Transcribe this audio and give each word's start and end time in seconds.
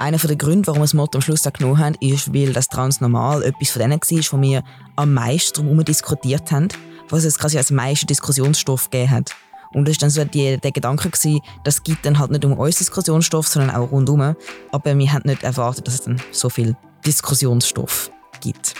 einer 0.00 0.16
der 0.16 0.36
Gründe, 0.36 0.66
warum 0.66 0.80
wir 0.80 0.84
das 0.84 0.94
Motto 0.94 1.18
am 1.18 1.22
Schluss 1.22 1.42
genommen 1.42 1.78
haben, 1.78 1.94
ist, 2.00 2.32
weil 2.32 2.52
das 2.52 2.68
Transnormal 2.68 3.42
etwas 3.42 3.70
von 3.70 3.82
denen 3.82 4.00
war, 4.00 4.38
wo 4.38 4.42
wir 4.42 4.62
am 4.96 5.12
meisten 5.12 5.62
darum 5.62 5.84
diskutiert 5.84 6.50
haben, 6.50 6.68
was 7.10 7.24
es 7.24 7.38
quasi 7.38 7.58
als 7.58 7.70
meisten 7.70 8.06
Diskussionsstoff 8.06 8.90
gegeben 8.90 9.10
hat. 9.10 9.36
Und 9.72 9.86
das 9.86 9.96
war 9.96 10.00
dann 10.00 10.10
so 10.10 10.24
die, 10.24 10.56
der 10.58 10.72
Gedanke, 10.72 11.10
gewesen, 11.10 11.40
das 11.64 11.82
gibt 11.82 12.04
dann 12.04 12.18
halt 12.18 12.30
nicht 12.30 12.44
um 12.44 12.54
uns 12.54 12.78
Diskussionsstoff, 12.78 13.46
sondern 13.46 13.76
auch 13.76 13.92
rundum. 13.92 14.34
Aber 14.72 14.98
wir 14.98 15.12
haben 15.12 15.22
nicht 15.24 15.42
erwartet, 15.42 15.86
dass 15.86 15.94
es 15.94 16.02
dann 16.02 16.20
so 16.32 16.48
viel 16.48 16.74
Diskussionsstoff 17.06 18.10
gibt. 18.40 18.74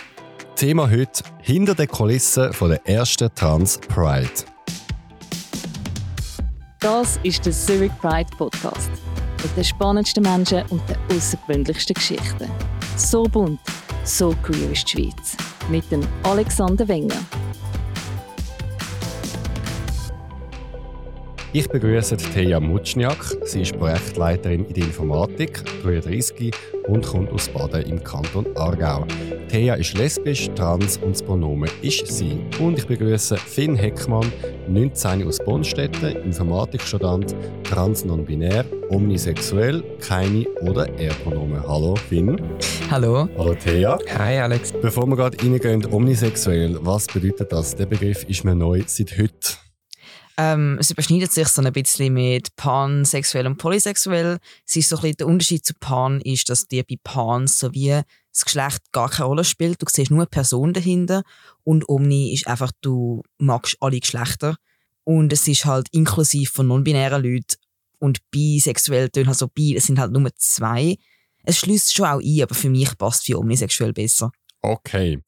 Thema 0.57 0.91
heute 0.91 1.23
hinter 1.43 1.75
den 1.75 1.89
Kulissen 1.89 2.53
von 2.53 2.71
der 2.71 2.87
ersten 2.89 3.33
Trans 3.35 3.79
Pride. 3.79 4.31
Das 6.81 7.21
ist 7.23 7.45
der 7.45 7.53
Zurich 7.53 7.93
Pride 8.01 8.31
Podcast 8.37 8.91
mit 9.43 9.57
den 9.57 9.65
spannendsten 9.65 10.23
Menschen 10.23 10.63
und 10.71 10.83
den 10.89 10.97
außergewöhnlichsten 11.17 11.95
Geschichten. 11.95 12.51
So 12.97 13.25
bunt, 13.25 13.61
so 14.05 14.35
queer 14.43 14.73
ist 14.73 14.93
die 14.93 15.03
Schweiz. 15.03 15.37
Mit 15.71 15.91
dem 15.91 16.03
Alexander 16.25 16.87
Wenger. 16.89 17.17
Ich 21.53 21.69
begrüße 21.69 22.17
Teja 22.17 22.61
Mutschniak. 22.61 23.37
Sie 23.43 23.63
ist 23.63 23.77
Projektleiterin 23.77 24.67
in 24.67 24.73
der 24.73 24.85
Informatik, 24.85 25.65
33 25.83 26.55
und 26.87 27.05
kommt 27.05 27.33
aus 27.33 27.49
Baden 27.49 27.83
im 27.87 28.05
Kanton 28.05 28.47
Aargau. 28.55 29.05
Teja 29.49 29.75
ist 29.75 29.95
lesbisch, 29.95 30.49
trans 30.55 30.99
und 30.99 31.11
das 31.11 31.25
Pronomen 31.25 31.69
ist 31.83 32.07
sie. 32.07 32.39
Und 32.61 32.79
ich 32.79 32.87
begrüße 32.87 33.37
Finn 33.37 33.75
Heckmann, 33.75 34.33
19 34.69 35.27
aus 35.27 35.39
Bonstetten, 35.39 36.23
Informatikstudent, 36.23 37.35
trans 37.65 38.05
non-binär, 38.05 38.65
omnisexuell, 38.89 39.83
keine 39.99 40.47
oder 40.61 40.89
er-Pronomen. 41.01 41.67
Hallo 41.67 41.97
Finn. 41.97 42.41
Hallo. 42.93 43.29
Hallo 43.37 43.55
Teja. 43.55 43.99
Hi 44.19 44.39
Alex. 44.39 44.73
Bevor 44.81 45.05
wir 45.09 45.17
gerade 45.17 45.37
reingehen, 45.43 45.85
omnisexuell, 45.93 46.79
was 46.83 47.09
bedeutet 47.09 47.51
das? 47.51 47.75
Der 47.75 47.87
Begriff 47.87 48.23
ist 48.29 48.45
mir 48.45 48.55
neu 48.55 48.85
seit 48.87 49.19
heute. 49.19 49.70
Ähm, 50.43 50.79
es 50.81 50.91
überschneidet 50.91 51.31
sich 51.31 51.49
so 51.49 51.61
ein 51.61 51.71
bisschen 51.71 52.15
mit 52.15 52.57
pansexuell 52.57 53.47
und 53.47 53.59
polysexuell. 53.59 54.39
Es 54.67 54.75
ist 54.75 54.89
so 54.89 54.97
ein 54.97 55.13
der 55.13 55.27
Unterschied 55.27 55.67
zu 55.67 55.75
Pan 55.75 56.23
ist, 56.23 56.49
dass 56.49 56.67
die 56.67 56.83
bei 56.83 56.97
Pans 57.05 57.59
sowie 57.59 58.01
das 58.33 58.45
Geschlecht 58.47 58.91
gar 58.91 59.11
keine 59.11 59.27
Rolle 59.27 59.45
spielt. 59.45 59.83
Du 59.83 59.87
siehst 59.87 60.11
nur 60.11 60.21
eine 60.21 60.27
Person 60.29 60.73
dahinter 60.73 61.25
und 61.63 61.87
Omni 61.91 62.33
ist 62.33 62.47
einfach, 62.47 62.73
du 62.81 63.23
magst 63.37 63.77
alle 63.81 64.01
Geschlechter 64.01 64.57
und 65.05 65.31
es 65.31 65.47
ist 65.47 65.67
halt 65.67 65.89
inklusiv 65.93 66.53
von 66.53 66.69
non-binären 66.69 67.23
Leuten 67.23 67.57
und 67.99 68.21
bisexuell 68.31 69.11
tun 69.11 69.27
halt 69.27 69.37
so 69.37 69.47
bi, 69.47 69.77
es 69.77 69.89
sind 69.89 69.99
halt 69.99 70.11
nur 70.11 70.27
zwei. 70.37 70.97
Es 71.45 71.59
schließt 71.59 71.95
schon 71.95 72.07
auch 72.07 72.21
ein, 72.21 72.43
aber 72.43 72.55
für 72.55 72.71
mich 72.71 72.97
passt 72.97 73.27
für 73.27 73.39
omnisexuell 73.39 73.93
besser. 73.93 74.33
Okay. 74.63 75.23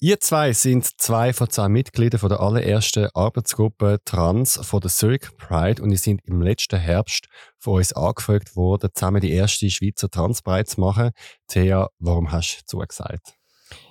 Ihr 0.00 0.18
zwei 0.18 0.52
sind 0.52 1.00
zwei 1.00 1.32
von 1.32 1.48
zwei 1.48 1.68
Mitgliedern 1.68 2.18
von 2.18 2.28
der 2.28 2.40
allerersten 2.40 3.08
Arbeitsgruppe 3.14 4.00
Trans 4.04 4.58
von 4.60 4.80
der 4.80 4.90
Zurich 4.90 5.28
Pride 5.36 5.80
und 5.80 5.90
ihr 5.90 5.98
sind 5.98 6.20
im 6.24 6.42
letzten 6.42 6.80
Herbst 6.80 7.28
von 7.58 7.74
uns 7.74 7.92
angefragt 7.92 8.56
worden, 8.56 8.90
zusammen 8.92 9.20
die 9.20 9.30
erste 9.30 9.70
Schweizer 9.70 10.10
Trans 10.10 10.42
Pride 10.42 10.64
zu 10.64 10.80
machen. 10.80 11.10
Thea, 11.46 11.88
warum 12.00 12.32
hast 12.32 12.62
du 12.62 12.66
zugesagt? 12.66 13.34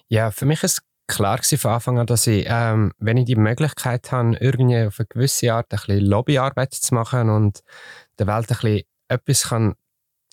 Ja, 0.10 0.32
für 0.32 0.46
mich 0.46 0.62
ist 0.64 0.82
klar 1.08 1.40
von 1.42 1.72
Anfang 1.72 2.00
an, 2.00 2.08
dass 2.08 2.28
ich, 2.28 2.46
ähm, 2.50 2.92
wenn 2.98 3.16
ich 3.16 3.26
die 3.26 3.38
Möglichkeit 3.38 4.12
habe, 4.12 4.36
irgendwie 4.42 4.84
auf 4.84 5.00
eine 5.00 5.08
gewisse 5.08 5.54
Art 5.54 5.72
ein 5.72 5.78
bisschen 5.78 6.06
Lobbyarbeit 6.06 6.74
zu 6.74 6.94
machen 6.94 7.30
und 7.30 7.62
der 8.20 8.28
Welt 8.28 8.52
ein 8.52 8.58
bisschen 8.58 8.82
etwas 9.08 9.44
kann 9.44 9.76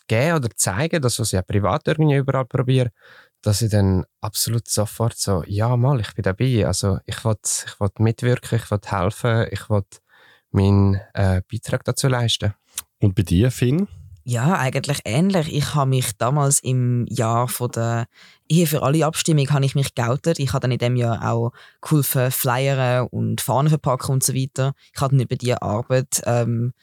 geben 0.09 0.36
oder 0.36 0.48
zeigen, 0.56 1.03
das, 1.03 1.20
was 1.20 1.29
ich 1.29 1.36
ja 1.36 1.42
privat 1.42 1.86
irgendwie 1.86 2.17
überall 2.17 2.47
probiere, 2.47 2.91
dass 3.42 3.62
ich 3.62 3.70
dann 3.70 4.05
absolut 4.20 4.69
sofort 4.69 5.17
so, 5.17 5.44
ja, 5.47 5.77
mal, 5.77 6.00
ich 6.00 6.14
bin 6.14 6.22
dabei. 6.22 6.67
Also 6.67 6.98
ich 7.07 7.24
will, 7.24 7.36
ich 7.42 7.80
will 7.80 7.90
mitwirken, 7.98 8.58
ich 8.58 8.70
will 8.70 8.80
helfen, 8.85 9.46
ich 9.51 9.70
will 9.70 9.85
meinen 10.51 11.01
äh, 11.14 11.42
Beitrag 11.51 11.85
dazu 11.85 12.08
leisten. 12.08 12.55
Und 13.01 13.14
bei 13.14 13.23
dir, 13.23 13.51
Finn? 13.51 13.86
Ja, 14.24 14.58
eigentlich 14.58 15.01
ähnlich. 15.07 15.55
Ich 15.55 15.74
habe 15.74 15.89
mich 15.89 16.17
damals 16.18 16.61
im 16.61 17.07
Jahr 17.08 17.48
von 17.48 17.70
der 17.70 18.07
Ehe 18.46 18.67
für 18.67 18.83
alle 18.83 19.07
Abstimmung 19.07 19.48
habe 19.48 19.64
ich 19.64 19.74
mich 19.74 19.95
geoutet. 19.95 20.39
Ich 20.39 20.52
habe 20.52 20.61
dann 20.61 20.73
in 20.73 20.79
dem 20.79 20.96
Jahr 20.96 21.33
auch 21.33 21.52
geholfen, 21.80 22.30
Flyern 22.30 23.07
und 23.08 23.41
Fahnen 23.41 23.70
verpacken 23.70 24.12
und 24.12 24.23
so 24.23 24.35
weiter. 24.35 24.74
Ich 24.95 25.01
habe 25.01 25.17
dann 25.17 25.24
über 25.24 25.36
diese 25.36 25.62
Arbeit 25.62 26.20
ähm, 26.27 26.74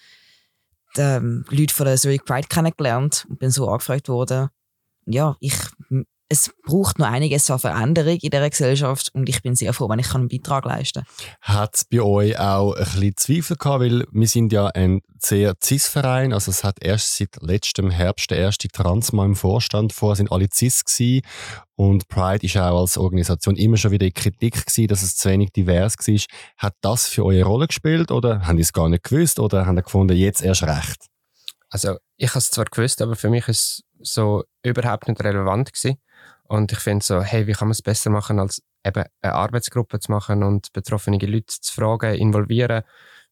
die 0.98 1.02
ähm, 1.02 1.46
Leute 1.50 1.76
von 1.76 1.86
der 1.86 1.98
Zurich 1.98 2.24
Pride 2.26 2.48
kennengelernt 2.48 3.28
und 3.30 3.38
bin 3.38 3.52
so 3.52 3.68
angefragt 3.68 4.10
worden. 4.10 4.50
Ja, 5.06 5.36
ich 5.40 5.56
es 6.28 6.52
braucht 6.64 6.98
noch 6.98 7.08
einiges 7.08 7.50
an 7.52 7.60
Veränderung 7.60 8.18
in 8.18 8.30
dieser 8.32 8.50
Gesellschaft 8.50 9.12
und 9.14 9.30
ich 9.30 9.44
bin 9.44 9.56
sehr 9.56 9.74
froh, 9.74 9.88
wenn 9.90 10.00
ich 10.00 10.14
einen 10.16 10.28
Beitrag 10.28 10.66
leisten 10.66 11.04
kann. 11.04 11.56
Hat 11.56 11.76
es 11.76 11.86
bei 11.86 12.02
euch 12.02 12.40
auch 12.40 12.74
ein 12.74 12.84
bisschen 12.84 13.18
Zweifel 13.18 13.58
gehabt, 13.58 13.82
weil 13.82 14.06
wir 14.12 14.28
sind 14.28 14.52
ja 14.52 14.68
ein 14.68 15.02
sehr 15.20 15.54
CIS-Verein, 15.64 16.34
also 16.34 16.50
es 16.50 16.64
hat 16.64 16.78
erst 16.82 17.18
seit 17.18 17.42
letztem 17.42 17.92
Herbst 17.92 18.32
der 18.32 18.40
erste 18.40 18.68
Transmann 18.68 19.32
im 19.32 19.36
Vorstand, 19.36 19.94
vorher 19.94 20.16
sind 20.16 20.32
alle 20.32 20.48
CIS 20.52 20.86
gewesen 20.86 21.22
und 21.76 22.08
Pride 22.08 22.46
ist 22.46 22.58
auch 22.58 22.80
als 22.80 22.98
Organisation 22.98 23.56
immer 23.56 23.78
schon 23.78 23.92
wieder 23.92 24.08
in 24.08 24.14
Kritik 24.14 24.66
gewesen, 24.66 24.88
dass 24.88 25.04
es 25.04 25.18
zu 25.18 25.30
wenig 25.30 25.52
divers 25.52 25.96
war. 25.98 26.20
Hat 26.58 26.74
das 26.82 27.08
für 27.08 27.24
euch 27.24 27.36
eine 27.36 27.46
Rolle 27.46 27.68
gespielt 27.68 28.12
oder 28.12 28.48
haben 28.48 28.58
ihr 28.58 28.64
es 28.64 28.74
gar 28.74 28.90
nicht 28.90 29.04
gewusst 29.04 29.40
oder 29.40 29.66
haben 29.68 29.78
ihr 29.78 29.84
gefunden, 29.84 30.18
jetzt 30.18 30.42
erst 30.42 30.64
recht? 30.64 31.06
Also 31.70 31.98
ich 32.18 32.30
habe 32.30 32.40
es 32.40 32.52
zwar 32.52 32.66
gewusst, 32.66 33.02
aber 33.02 33.16
für 33.16 33.30
mich 33.30 33.48
ist 33.48 33.84
es 34.00 34.14
so 34.14 34.44
überhaupt 34.64 35.08
nicht 35.08 35.22
relevant 35.22 35.74
gewesen. 35.74 35.98
Und 36.48 36.72
ich 36.72 36.80
finde 36.80 37.04
so, 37.04 37.22
hey, 37.22 37.48
wie 37.48 37.54
kann 37.54 37.68
man 37.68 37.74
es 37.74 37.82
besser 37.82 38.10
machen, 38.10 38.40
als 38.40 38.62
eben 38.86 39.04
eine 39.22 39.34
Arbeitsgruppe 39.34 40.00
zu 40.00 40.12
machen 40.12 40.44
und 40.44 40.72
betroffene 40.74 41.18
Leute 41.18 41.60
zu 41.60 41.74
fragen, 41.74 42.16
involvieren. 42.16 42.84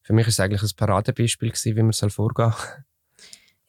Für 0.01 0.13
mich 0.13 0.28
ist 0.28 0.34
es 0.35 0.40
eigentlich 0.40 0.63
ein 0.63 0.75
Paradebeispiel 0.75 1.50
gewesen, 1.50 1.75
wie 1.75 1.84
man 1.84 1.91
soll 1.91 2.09
vorgehen 2.09 2.53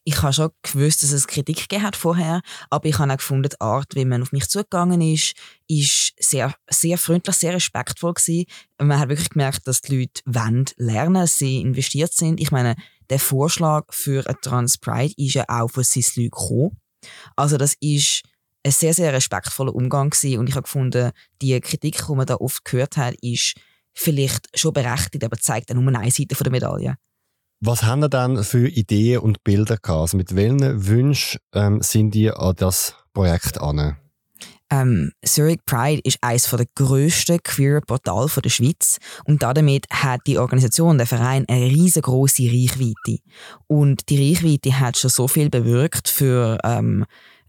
ich 0.05 0.23
habe 0.23 0.33
schon 0.33 0.51
gewusst, 0.63 1.03
dass 1.03 1.13
es 1.13 1.27
Kritik 1.27 1.57
gegeben 1.57 1.83
hat 1.83 1.97
vorher, 1.97 2.43
aber 2.69 2.87
ich 2.87 2.99
habe 2.99 3.11
auch 3.11 3.17
gefunden, 3.17 3.49
die 3.49 3.61
Art, 3.61 3.95
wie 3.95 4.05
man 4.05 4.23
auf 4.23 4.33
mich 4.33 4.49
zugegangen 4.49 5.01
ist, 5.01 5.35
ist 5.67 6.13
sehr, 6.19 6.55
sehr 6.69 6.99
freundlich, 6.99 7.37
sehr 7.37 7.55
respektvoll 7.55 8.13
gewesen. 8.13 8.45
Man 8.79 8.99
hat 8.99 9.09
wirklich 9.09 9.31
gemerkt, 9.31 9.67
dass 9.67 9.81
die 9.81 10.01
Leute 10.01 10.21
wollen 10.27 10.67
lernen, 10.77 11.27
sie 11.27 11.61
investiert 11.63 12.13
sind. 12.13 12.39
Ich 12.39 12.51
meine, 12.51 12.77
der 13.09 13.19
Vorschlag 13.19 13.87
für 13.91 14.27
eine 14.27 14.39
Trans 14.41 14.77
Pride 14.77 15.15
ist 15.17 15.35
ja 15.35 15.45
auch 15.49 15.69
von 15.71 15.85
cis 15.85 16.17
Leuten 16.17 16.31
gekommen. 16.31 16.77
Also 17.35 17.57
das 17.57 17.75
ist 17.81 18.23
ein 18.65 18.73
sehr, 18.73 18.95
sehr 18.95 19.13
respektvoller 19.13 19.75
Umgang 19.75 20.11
gewesen. 20.11 20.39
und 20.39 20.49
ich 20.49 20.55
habe 20.55 20.65
gefunden, 20.65 21.11
die 21.43 21.61
Kritik, 21.61 22.05
die 22.07 22.15
man 22.15 22.27
da 22.27 22.37
oft 22.37 22.65
gehört 22.65 22.97
hat, 22.97 23.15
ist 23.21 23.55
vielleicht 23.93 24.49
schon 24.59 24.73
berechtigt, 24.73 25.25
aber 25.25 25.37
zeigt 25.37 25.71
dann 25.71 25.83
nur 25.83 25.95
eine 25.95 26.11
Seite 26.11 26.35
der 26.35 26.53
Medaille. 26.53 26.97
Was 27.61 27.83
haben 27.85 28.03
ihr 28.03 28.09
dann 28.09 28.43
für 28.43 28.69
Ideen 28.69 29.21
und 29.21 29.45
Bilder 29.45 29.77
gehabt? 29.77 30.01
Also 30.01 30.17
mit 30.17 30.35
welchen 30.35 30.87
Wünschen 30.87 31.41
ähm, 31.55 31.81
sind 31.81 32.15
ihr 32.15 32.39
an 32.39 32.55
das 32.57 32.95
Projekt 33.13 33.59
an? 33.59 33.97
Ähm, 34.71 35.13
Zurich 35.25 35.61
Pride 35.65 36.01
ist 36.05 36.19
eines 36.21 36.51
der 36.51 36.67
grössten 36.75 37.39
queer 37.43 37.81
Portale 37.81 38.29
der 38.43 38.51
Schweiz 38.51 38.99
und 39.25 39.43
damit 39.43 39.87
hat 39.91 40.23
die 40.27 40.39
Organisation, 40.39 40.99
der 40.99 41.07
Verein, 41.07 41.45
eine 41.49 41.67
riesengroße 41.67 42.45
Reichweite. 42.45 43.23
Und 43.67 44.09
die 44.09 44.31
Reichweite 44.31 44.81
hat 44.81 44.97
schon 44.97 45.11
so 45.11 45.29
viel 45.29 45.51
bewirkt 45.51 46.09
für 46.09 46.59
ähm, 46.65 47.05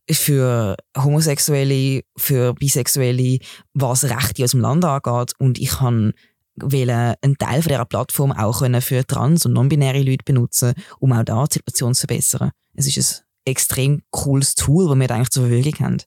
für 0.09 0.75
Homosexuelle, 0.95 2.03
für 2.15 2.53
Bisexuelle, 2.53 3.39
was 3.73 4.03
Rechte 4.03 4.43
aus 4.43 4.51
dem 4.51 4.61
Land 4.61 4.85
angeht. 4.85 5.33
Und 5.39 5.59
ich 5.59 5.69
kann 5.69 6.13
einen 6.59 7.37
Teil 7.37 7.61
von 7.61 7.69
dieser 7.69 7.85
Plattform 7.85 8.31
auch 8.31 8.63
für 8.81 9.05
trans- 9.05 9.45
und 9.45 9.53
non-binäre 9.53 10.01
Leute 10.01 10.23
benutzen, 10.23 10.73
um 10.99 11.11
auch 11.11 11.23
da 11.23 11.45
die 11.45 11.53
Situation 11.55 11.93
zu 11.93 12.07
verbessern. 12.07 12.51
Es 12.75 12.95
ist 12.95 13.21
ein 13.45 13.51
extrem 13.51 14.03
cooles 14.11 14.55
Tool, 14.55 14.87
das 14.87 14.97
wir 14.97 15.11
eigentlich 15.11 15.29
zur 15.29 15.47
Verfügung 15.47 15.85
haben. 15.85 15.97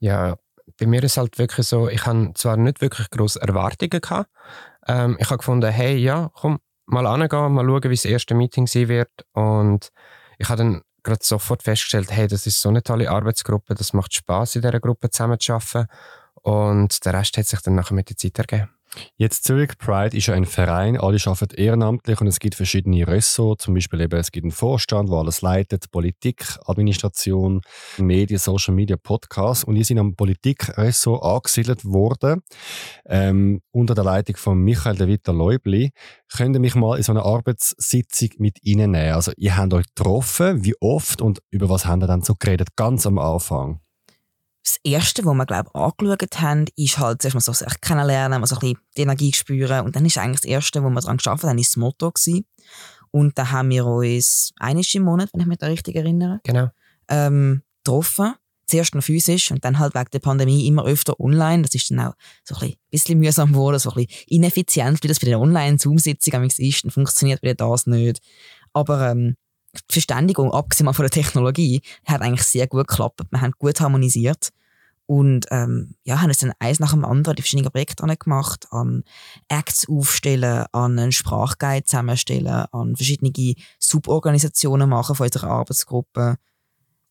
Ja, 0.00 0.36
bei 0.78 0.86
mir 0.86 1.02
ist 1.02 1.12
es 1.12 1.16
halt 1.16 1.38
wirklich 1.38 1.66
so, 1.66 1.88
ich 1.88 2.06
habe 2.06 2.32
zwar 2.34 2.56
nicht 2.56 2.80
wirklich 2.80 3.10
grosse 3.10 3.40
Erwartungen 3.40 4.00
gehabt. 4.00 4.30
Ähm, 4.86 5.16
ich 5.18 5.26
habe 5.28 5.38
gefunden, 5.38 5.70
hey, 5.70 5.96
ja, 5.96 6.30
komm, 6.34 6.58
mal 6.86 7.06
angehen, 7.06 7.52
mal 7.52 7.64
schauen, 7.64 7.82
wie 7.84 7.88
das 7.90 8.04
erste 8.04 8.34
Meeting 8.34 8.66
sein 8.66 8.88
wird. 8.88 9.10
Und 9.32 9.90
ich 10.38 10.48
habe 10.48 10.58
dann 10.58 10.82
gerade 11.08 11.24
sofort 11.24 11.62
festgestellt, 11.62 12.10
hey, 12.10 12.28
das 12.28 12.46
ist 12.46 12.60
so 12.60 12.68
eine 12.68 12.82
tolle 12.82 13.10
Arbeitsgruppe, 13.10 13.74
das 13.74 13.92
macht 13.92 14.14
Spaß 14.14 14.56
in 14.56 14.62
dieser 14.62 14.80
Gruppe 14.80 15.10
zusammenzuarbeiten. 15.10 15.88
Und 16.34 17.04
der 17.04 17.14
Rest 17.14 17.36
hat 17.36 17.46
sich 17.46 17.60
dann 17.60 17.74
nachher 17.74 17.94
mit 17.94 18.10
der 18.10 18.16
Zeit 18.16 18.38
ergeben. 18.38 18.77
Jetzt 19.16 19.44
Zurich 19.44 19.76
Pride 19.78 20.16
ist 20.16 20.26
ja 20.26 20.34
ein 20.34 20.46
Verein, 20.46 20.96
alle 20.96 21.18
arbeiten 21.24 21.56
ehrenamtlich 21.56 22.20
und 22.20 22.26
es 22.26 22.38
gibt 22.40 22.54
verschiedene 22.54 23.06
Ressorts, 23.06 23.64
zum 23.64 23.74
Beispiel 23.74 24.00
eben, 24.00 24.18
es 24.18 24.32
gibt 24.32 24.44
einen 24.44 24.50
Vorstand, 24.50 25.08
der 25.10 25.18
alles 25.18 25.42
leitet, 25.42 25.90
Politik, 25.90 26.44
Administration, 26.66 27.60
Medien, 27.98 28.38
Social 28.38 28.74
Media, 28.74 28.96
Podcasts 28.96 29.64
und 29.64 29.76
ihr 29.76 29.84
sind 29.84 29.98
am 29.98 30.14
Politikressort 30.14 31.22
angesiedelt 31.22 31.84
worden, 31.84 32.42
ähm, 33.06 33.60
unter 33.72 33.94
der 33.94 34.04
Leitung 34.04 34.36
von 34.36 34.58
Michael 34.58 34.96
de 34.96 35.08
Witter 35.08 35.32
Leubli. 35.32 35.90
Könnt 36.32 36.56
ihr 36.56 36.60
mich 36.60 36.74
mal 36.74 36.96
in 36.96 37.02
so 37.02 37.12
eine 37.12 37.22
Arbeitssitzung 37.22 38.30
mit 38.38 38.58
Ihnen 38.62 38.92
nehmen? 38.92 39.14
Also 39.14 39.32
ihr 39.36 39.56
habt 39.56 39.74
euch 39.74 39.86
getroffen, 39.94 40.64
wie 40.64 40.74
oft 40.80 41.20
und 41.20 41.40
über 41.50 41.68
was 41.68 41.86
habt 41.86 42.02
ihr 42.02 42.06
dann 42.06 42.22
so 42.22 42.34
geredet, 42.34 42.76
ganz 42.76 43.06
am 43.06 43.18
Anfang? 43.18 43.80
Das 44.68 44.80
Erste, 44.84 45.24
was 45.24 45.34
wir, 45.34 45.46
glaube 45.46 45.70
ich, 45.72 45.80
angeschaut 45.80 46.40
haben, 46.40 46.64
ist 46.76 46.98
halt 46.98 47.22
zuerst 47.22 47.34
mal 47.34 47.40
so 47.40 47.52
sich 47.52 47.80
kennenlernen, 47.80 48.40
mal 48.40 48.46
so 48.46 48.56
ein 48.56 48.60
bisschen 48.60 48.78
die 48.96 49.02
Energie 49.02 49.32
spüren. 49.32 49.84
Und 49.86 49.96
dann 49.96 50.04
ist 50.04 50.18
eigentlich 50.18 50.40
das 50.42 50.50
Erste, 50.50 50.82
wo 50.82 50.90
wir 50.90 51.00
daran 51.00 51.16
geschafft 51.16 51.44
haben, 51.44 51.58
ist 51.58 51.70
das 51.70 51.76
Motto 51.76 52.10
gewesen. 52.10 52.44
Und 53.10 53.38
da 53.38 53.50
haben 53.50 53.70
wir 53.70 53.86
uns 53.86 54.52
einiges 54.58 54.94
im 54.94 55.04
Monat, 55.04 55.30
wenn 55.32 55.40
ich 55.40 55.46
mich 55.46 55.58
da 55.58 55.66
richtig 55.68 55.96
erinnere, 55.96 56.40
Genau. 56.44 56.68
ähm, 57.08 57.62
getroffen. 57.84 58.34
Zuerst 58.66 58.94
noch 58.94 59.02
physisch 59.02 59.50
und 59.50 59.64
dann 59.64 59.78
halt 59.78 59.94
wegen 59.94 60.10
der 60.12 60.18
Pandemie 60.18 60.66
immer 60.66 60.84
öfter 60.84 61.18
online. 61.18 61.62
Das 61.62 61.74
ist 61.74 61.90
dann 61.90 62.00
auch 62.00 62.12
so 62.44 62.54
ein 62.56 62.74
bisschen, 62.90 63.18
mühsam 63.18 63.52
geworden, 63.52 63.78
so 63.78 63.90
ein 63.92 64.04
bisschen 64.04 64.26
ineffizient, 64.26 65.02
wie 65.02 65.08
das 65.08 65.20
bei 65.20 65.26
der 65.28 65.40
Online-Zoom-Sitzung 65.40 66.44
ist. 66.44 66.84
Dann 66.84 66.90
funktioniert 66.90 67.40
wieder 67.42 67.54
das 67.54 67.86
nicht. 67.86 68.20
Aber 68.74 69.10
ähm, 69.10 69.36
die 69.74 69.92
Verständigung, 69.94 70.52
abgesehen 70.52 70.92
von 70.92 71.02
der 71.02 71.10
Technologie, 71.10 71.80
hat 72.04 72.20
eigentlich 72.20 72.42
sehr 72.42 72.66
gut 72.66 72.88
geklappt. 72.88 73.22
Wir 73.30 73.40
haben 73.40 73.52
gut 73.58 73.80
harmonisiert 73.80 74.50
und 75.08 75.46
ähm, 75.50 75.94
ja, 76.04 76.20
haben 76.20 76.28
uns 76.28 76.40
dann 76.40 76.52
eins 76.58 76.80
nach 76.80 76.92
dem 76.92 77.04
anderen 77.04 77.34
die 77.34 77.40
verschiedenen 77.40 77.70
Projekte 77.70 78.04
gemacht, 78.18 78.66
an 78.70 79.04
Acts 79.48 79.88
aufstellen, 79.88 80.66
an 80.72 80.98
einen 80.98 81.12
Sprachguide 81.12 81.84
zusammenstellen, 81.84 82.66
an 82.70 82.94
verschiedene 82.94 83.54
Suborganisationen 83.80 84.88
machen 84.88 85.16
von 85.16 85.24
unserer 85.24 85.48
Arbeitsgruppe. 85.48 86.36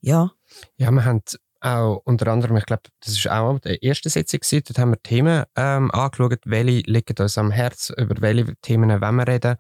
Ja. 0.02 0.32
Ja, 0.78 0.92
wir 0.92 1.06
haben 1.06 1.24
auch 1.60 2.02
unter 2.06 2.28
anderem, 2.28 2.58
ich 2.58 2.68
glaube, 2.68 2.84
das 3.00 3.26
war 3.26 3.42
auch 3.42 3.60
die 3.60 3.84
erste 3.84 4.12
Sitzung, 4.12 4.42
dort 4.68 4.78
haben 4.78 4.92
wir 4.92 5.02
Themen 5.02 5.46
ähm, 5.56 5.90
angeschaut, 5.90 6.42
welche 6.46 6.82
liegen 6.86 7.16
uns 7.20 7.38
am 7.40 7.50
Herz, 7.50 7.92
über 7.98 8.22
welche 8.22 8.56
Themen 8.62 9.02
wollen 9.02 9.16
wir 9.16 9.28
reden. 9.28 9.56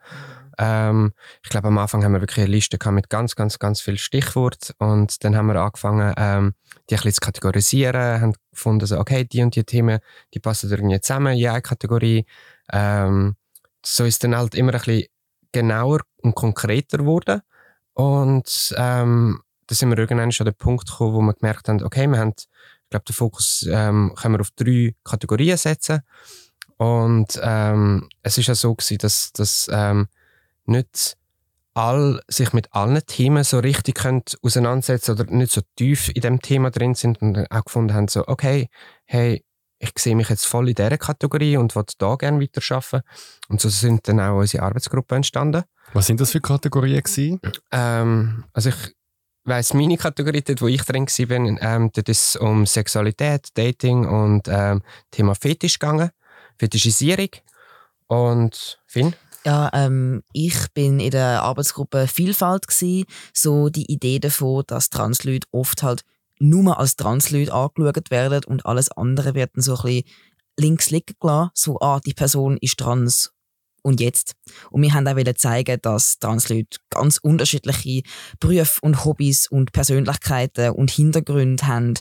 Ähm, 0.57 1.13
ich 1.43 1.49
glaube, 1.49 1.67
am 1.67 1.77
Anfang 1.77 2.03
haben 2.03 2.13
wir 2.13 2.21
wirklich 2.21 2.45
eine 2.45 2.53
Liste 2.53 2.77
gehabt 2.77 2.95
mit 2.95 3.09
ganz, 3.09 3.35
ganz, 3.35 3.59
ganz 3.59 3.81
vielen 3.81 3.97
Stichworten 3.97 4.73
und 4.79 5.23
dann 5.23 5.35
haben 5.35 5.47
wir 5.47 5.61
angefangen, 5.61 6.13
ähm, 6.17 6.53
die 6.89 6.95
ein 6.95 6.97
bisschen 6.97 7.13
zu 7.13 7.21
kategorisieren, 7.21 8.21
haben 8.21 8.33
gefunden, 8.51 8.85
so, 8.85 8.99
okay, 8.99 9.23
die 9.23 9.43
und 9.43 9.55
die 9.55 9.63
Themen, 9.63 9.99
die 10.33 10.39
passen 10.39 10.69
irgendwie 10.69 10.99
zusammen 10.99 11.37
in 11.37 11.47
eine 11.47 11.61
Kategorie. 11.61 12.25
Ähm, 12.71 13.35
so 13.85 14.03
ist 14.03 14.23
dann 14.23 14.35
halt 14.35 14.55
immer 14.55 14.73
ein 14.73 14.79
bisschen 14.79 15.05
genauer 15.51 16.01
und 16.21 16.35
konkreter 16.35 16.97
geworden. 16.99 17.41
Und 17.93 18.75
ähm, 18.77 19.41
da 19.67 19.75
sind 19.75 19.89
wir 19.89 19.97
irgendwann 19.97 20.31
schon 20.31 20.47
an 20.47 20.53
den 20.53 20.57
Punkt 20.57 20.87
gekommen, 20.87 21.13
wo 21.13 21.21
wir 21.21 21.33
gemerkt 21.33 21.67
haben, 21.67 21.83
okay, 21.83 22.07
wir 22.07 22.19
haben, 22.19 22.33
ich 22.37 22.89
glaube, 22.89 23.05
den 23.05 23.13
Fokus 23.13 23.67
ähm, 23.69 24.13
können 24.15 24.35
wir 24.35 24.41
auf 24.41 24.51
drei 24.51 24.95
Kategorien 25.03 25.57
setzen. 25.57 26.01
Und 26.77 27.39
ähm, 27.41 28.07
es 28.21 28.37
ist 28.37 28.47
ja 28.47 28.55
so 28.55 28.75
gewesen, 28.75 28.99
dass, 28.99 29.31
dass 29.33 29.67
ähm, 29.71 30.07
nicht 30.67 31.17
all 31.73 32.21
sich 32.27 32.53
mit 32.53 32.73
allen 32.73 33.05
Themen 33.05 33.43
so 33.43 33.59
richtig 33.59 33.95
können 33.95 34.23
auseinandersetzen 34.41 35.11
oder 35.11 35.25
nicht 35.25 35.51
so 35.51 35.61
tief 35.75 36.09
in 36.09 36.21
dem 36.21 36.41
Thema 36.41 36.71
drin 36.71 36.95
sind 36.95 37.21
und 37.21 37.51
auch 37.51 37.65
gefunden 37.65 37.93
haben, 37.93 38.07
so, 38.07 38.27
okay, 38.27 38.67
hey, 39.05 39.43
ich 39.79 39.91
sehe 39.99 40.15
mich 40.15 40.29
jetzt 40.29 40.47
voll 40.47 40.69
in 40.69 40.75
dieser 40.75 40.97
Kategorie 40.97 41.55
und 41.57 41.75
will 41.75 41.83
da 41.99 42.15
gerne 42.15 42.41
weiterarbeiten. 42.41 43.01
Und 43.47 43.61
so 43.61 43.69
sind 43.69 44.07
dann 44.07 44.19
auch 44.19 44.39
unsere 44.39 44.63
Arbeitsgruppen 44.63 45.17
entstanden. 45.17 45.63
Was 45.93 46.07
sind 46.07 46.19
das 46.19 46.31
für 46.31 46.41
Kategorien 46.41 47.03
gewesen? 47.03 47.39
Ähm, 47.71 48.45
also 48.53 48.69
ich 48.69 48.95
weiss, 49.43 49.75
meine 49.75 49.97
Kategorie, 49.97 50.41
dort, 50.41 50.61
wo 50.61 50.67
ich 50.67 50.81
drin 50.81 51.05
war, 51.05 51.75
ähm, 51.75 51.91
dort 51.93 52.09
ist 52.09 52.29
es 52.29 52.35
um 52.37 52.65
Sexualität, 52.65 53.49
Dating 53.53 54.07
und 54.07 54.47
ähm, 54.47 54.81
Thema 55.11 55.35
Fetisch 55.35 55.77
gegangen, 55.77 56.09
Fetischisierung. 56.57 57.29
Und 58.07 58.79
Finn? 58.87 59.13
Ja, 59.45 59.69
ähm, 59.73 60.23
ich 60.33 60.55
bin 60.73 60.99
in 60.99 61.11
der 61.11 61.43
Arbeitsgruppe 61.43 62.07
Vielfalt 62.07 62.67
gsi, 62.67 63.05
so 63.33 63.69
die 63.69 63.91
Idee 63.91 64.19
davon, 64.19 64.63
dass 64.67 64.89
Transleute 64.89 65.47
oft 65.51 65.83
halt 65.83 66.01
nur 66.39 66.77
als 66.77 66.95
Transleute 66.95 67.53
angeschaut 67.53 68.11
werden 68.11 68.43
und 68.45 68.65
alles 68.65 68.91
andere 68.91 69.35
wird 69.35 69.51
dann 69.55 69.63
so 69.63 69.75
ein 69.77 69.83
bisschen 69.83 70.03
links 70.59 70.89
liegen 70.89 71.15
gelassen, 71.19 71.51
so 71.53 71.79
ah, 71.79 71.99
die 72.05 72.13
Person 72.13 72.57
ist 72.61 72.77
trans 72.77 73.31
und 73.83 74.01
jetzt. 74.01 74.35
Und 74.69 74.81
wir 74.81 74.93
haben 74.93 75.07
auch 75.07 75.33
zeigen, 75.35 75.79
dass 75.81 76.19
Transleute 76.19 76.77
ganz 76.89 77.17
unterschiedliche 77.17 78.01
Berufe 78.39 78.79
und 78.81 79.05
Hobbys 79.05 79.47
und 79.47 79.71
Persönlichkeiten 79.71 80.71
und 80.71 80.91
Hintergründe 80.91 81.65
haben 81.65 81.93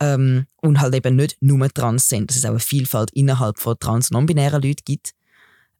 ähm, 0.00 0.46
und 0.60 0.80
halt 0.80 0.94
eben 0.94 1.16
nicht 1.16 1.38
nur 1.40 1.68
trans 1.70 2.08
sind, 2.08 2.30
dass 2.30 2.36
es 2.36 2.44
auch 2.44 2.50
eine 2.50 2.60
Vielfalt 2.60 3.10
innerhalb 3.12 3.58
von 3.58 3.78
trans-non-binären 3.78 4.60
Leuten 4.60 4.84
gibt. 4.84 5.12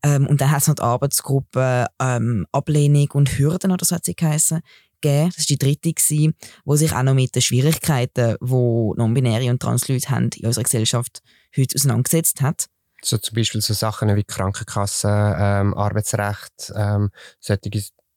Ähm, 0.02 0.26
und 0.26 0.40
dann 0.40 0.50
hat 0.50 0.62
es 0.62 0.68
noch 0.68 0.76
die 0.76 0.82
Arbeitsgruppe 0.82 1.86
ähm, 2.00 2.46
Ablehnung 2.52 3.10
und 3.12 3.38
Hürden 3.38 3.70
oder 3.70 3.84
so 3.84 3.96
hat 3.96 4.04
sie 4.04 4.14
geheißen, 4.14 4.60
gegeben. 5.00 5.30
Das 5.34 5.38
war 5.38 5.46
die 5.48 5.58
dritte, 5.58 5.92
gewesen, 5.92 6.34
wo 6.64 6.76
sich 6.76 6.92
auch 6.92 7.02
noch 7.02 7.14
mit 7.14 7.34
den 7.34 7.42
Schwierigkeiten, 7.42 8.36
die 8.40 8.92
non-binäre 8.96 9.50
und 9.50 9.60
trans-Leute 9.60 10.10
haben 10.10 10.30
in 10.36 10.46
unserer 10.46 10.64
Gesellschaft 10.64 11.22
heute 11.56 11.74
auseinandergesetzt 11.74 12.40
hat. 12.40 12.66
So 13.02 13.16
zum 13.18 13.34
Beispiel 13.34 13.60
so 13.62 13.72
Sachen 13.72 14.14
wie 14.14 14.24
Krankenkasse, 14.24 15.08
ähm, 15.08 15.74
Arbeitsrecht, 15.74 16.72
ähm, 16.74 17.10
solche 17.38 17.70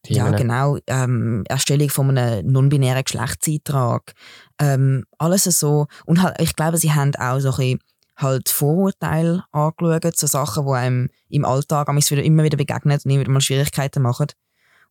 Themen. 0.03 0.17
Ja, 0.17 0.31
genau. 0.31 0.77
Ähm, 0.87 1.43
Erstellung 1.47 1.89
von 1.89 2.17
einem 2.17 2.51
non-binären 2.51 3.03
Geschlechtseintrag. 3.03 4.13
Ähm, 4.59 5.05
alles 5.17 5.45
so. 5.45 5.87
Und 6.05 6.21
halt, 6.21 6.35
ich 6.39 6.55
glaube, 6.55 6.77
sie 6.77 6.91
haben 6.91 7.15
auch 7.15 7.39
so 7.39 7.51
ein 7.51 7.55
bisschen 7.55 7.79
halt 8.23 8.49
Vorurteile 8.49 9.43
angeschaut, 9.51 10.17
so 10.17 10.25
Sachen, 10.25 10.65
die 10.65 10.71
einem 10.71 11.09
im 11.29 11.45
Alltag 11.45 11.87
immer 11.89 12.43
wieder 12.43 12.57
begegnen 12.57 12.97
und 12.97 13.11
immer 13.11 13.21
wieder 13.21 13.31
mal 13.31 13.41
Schwierigkeiten 13.41 14.01
machen. 14.01 14.27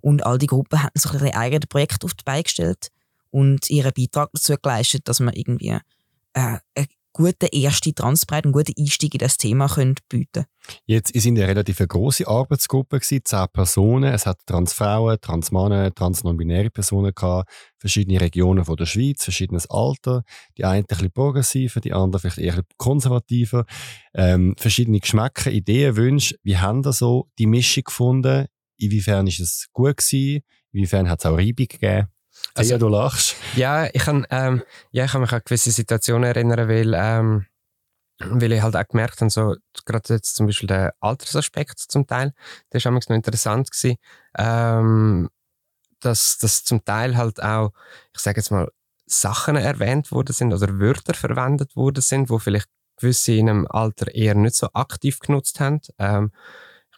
Und 0.00 0.24
all 0.24 0.38
die 0.38 0.46
Gruppen 0.46 0.82
hatten 0.82 0.98
so 0.98 1.10
ein 1.10 1.16
ihre 1.16 1.36
eigenen 1.36 1.68
Projekte 1.68 2.04
auf 2.04 2.14
die 2.14 2.24
Beine 2.24 2.44
gestellt 2.44 2.88
und 3.30 3.68
ihren 3.70 3.92
Beitrag 3.92 4.30
dazu 4.32 4.54
geleistet, 4.60 5.08
dass 5.08 5.18
man 5.20 5.34
irgendwie 5.34 5.78
äh, 6.34 6.58
gute 7.12 7.46
erste 7.52 7.94
Transbreit, 7.94 8.44
einen 8.44 8.52
guten 8.52 8.72
Einstieg 8.78 9.14
in 9.14 9.18
das 9.18 9.36
Thema 9.36 9.68
können 9.68 9.96
bieten 10.08 10.46
Jetzt 10.86 11.10
ist 11.10 11.26
in 11.26 11.34
der 11.34 11.48
relativ 11.48 11.80
eine 11.80 11.88
grosse 11.88 12.26
Arbeitsgruppe 12.26 13.00
zehn 13.00 13.20
Personen. 13.52 14.12
Es 14.12 14.26
hat 14.26 14.38
Transfrauen, 14.46 15.20
Transmänner, 15.20 15.92
transnonbinäre 15.92 16.70
Personen 16.70 17.12
gehabt, 17.14 17.50
verschiedene 17.78 18.20
Regionen 18.20 18.64
von 18.64 18.76
der 18.76 18.86
Schweiz, 18.86 19.24
verschiedenes 19.24 19.68
Alter. 19.68 20.22
Die 20.56 20.64
einen 20.64 20.84
ein 20.84 20.86
bisschen 20.86 21.10
progressiver, 21.10 21.80
die 21.80 21.92
anderen 21.92 22.20
vielleicht 22.20 22.38
eher 22.38 22.62
konservativer. 22.76 23.64
Ähm, 24.14 24.54
verschiedene 24.56 25.00
Geschmäcker, 25.00 25.50
Ideen, 25.50 25.96
Wünsche. 25.96 26.36
Wie 26.42 26.58
haben 26.58 26.82
da 26.82 26.92
so 26.92 27.28
die 27.38 27.46
Mischung 27.46 27.84
gefunden? 27.84 28.46
Inwiefern 28.76 29.26
ist 29.26 29.40
es 29.40 29.68
gut 29.72 29.96
gewesen? 29.96 30.42
Inwiefern 30.72 31.08
hat 31.08 31.20
es 31.20 31.26
auch 31.26 31.36
Reibung 31.36 31.66
gegeben? 31.66 32.08
Also, 32.54 32.72
ja, 32.72 32.78
du 32.78 32.88
lachst. 32.88 33.36
Ja, 33.56 33.86
ich 33.86 34.02
kann, 34.02 34.26
ähm, 34.30 34.62
ja, 34.90 35.04
ich 35.04 35.12
kann 35.12 35.22
mich 35.22 35.32
an 35.32 35.40
gewisse 35.44 35.70
Situationen 35.70 36.24
erinnern, 36.24 36.68
weil, 36.68 36.94
ähm, 36.94 37.46
weil 38.18 38.52
ich 38.52 38.62
halt 38.62 38.76
auch 38.76 38.86
gemerkt 38.86 39.20
habe, 39.20 39.30
so, 39.30 39.56
gerade 39.84 40.14
jetzt 40.14 40.36
zum 40.36 40.46
Beispiel 40.46 40.66
der 40.68 40.94
Altersaspekt 41.00 41.78
zum 41.78 42.06
Teil, 42.06 42.32
der 42.72 42.84
war 42.84 42.92
noch 42.92 43.06
interessant 43.08 43.70
gewesen, 43.70 43.96
ähm, 44.36 45.28
dass, 46.00 46.38
dass 46.38 46.64
zum 46.64 46.84
Teil 46.84 47.16
halt 47.16 47.42
auch, 47.42 47.72
ich 48.14 48.20
sage 48.20 48.40
jetzt 48.40 48.50
mal, 48.50 48.68
Sachen 49.06 49.56
erwähnt 49.56 50.10
worden 50.12 50.32
sind 50.32 50.52
oder 50.52 50.78
Wörter 50.78 51.14
verwendet 51.14 51.76
worden 51.76 52.00
sind, 52.00 52.30
wo 52.30 52.38
vielleicht 52.38 52.68
gewisse 52.96 53.32
in 53.32 53.48
einem 53.48 53.66
Alter 53.66 54.14
eher 54.14 54.34
nicht 54.34 54.54
so 54.54 54.68
aktiv 54.72 55.18
genutzt 55.18 55.60
haben. 55.60 55.80
Ähm, 55.98 56.32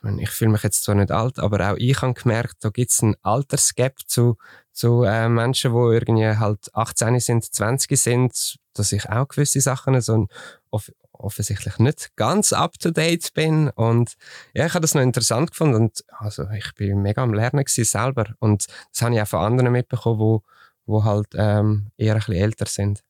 meine, 0.04 0.22
ich 0.22 0.30
fühle 0.30 0.52
mich 0.52 0.62
jetzt 0.62 0.84
zwar 0.84 0.94
nicht 0.94 1.10
alt, 1.10 1.38
aber 1.38 1.72
auch 1.72 1.76
ich 1.76 2.00
habe 2.00 2.14
gemerkt, 2.14 2.56
da 2.60 2.68
gibt 2.68 2.90
es 2.90 3.02
einen 3.02 3.16
Altersgap 3.22 3.98
zu, 4.06 4.36
zu 4.72 5.02
äh, 5.02 5.28
Menschen, 5.28 5.72
die 5.72 5.94
irgendwie 5.94 6.36
halt 6.36 6.72
18 6.74 7.18
sind, 7.20 7.44
20 7.44 7.98
sind, 7.98 8.56
dass 8.74 8.92
ich 8.92 9.08
auch 9.08 9.28
gewisse 9.28 9.60
Sachen 9.60 10.00
so 10.00 10.26
off 10.70 10.90
offensichtlich 11.16 11.78
nicht 11.78 12.14
ganz 12.16 12.52
up 12.52 12.78
to 12.78 12.90
date 12.90 13.32
bin. 13.34 13.70
Und 13.70 14.14
ja, 14.52 14.66
ich 14.66 14.74
habe 14.74 14.82
das 14.82 14.94
noch 14.94 15.02
interessant 15.02 15.50
gefunden. 15.50 15.76
Und 15.76 16.04
also 16.08 16.50
ich 16.50 16.74
bin 16.74 17.02
mega 17.02 17.22
am 17.22 17.32
Lernen 17.32 17.64
selber. 17.66 18.34
Und 18.40 18.66
das 18.92 19.02
habe 19.02 19.14
ich 19.14 19.22
auch 19.22 19.28
von 19.28 19.40
anderen 19.40 19.72
mitbekommen, 19.72 20.18
wo, 20.18 20.42
wo 20.86 21.04
halt 21.04 21.28
ähm, 21.34 21.90
eher 21.96 22.14
ein 22.14 22.18
bisschen 22.18 22.34
älter 22.34 22.66
sind. 22.66 23.02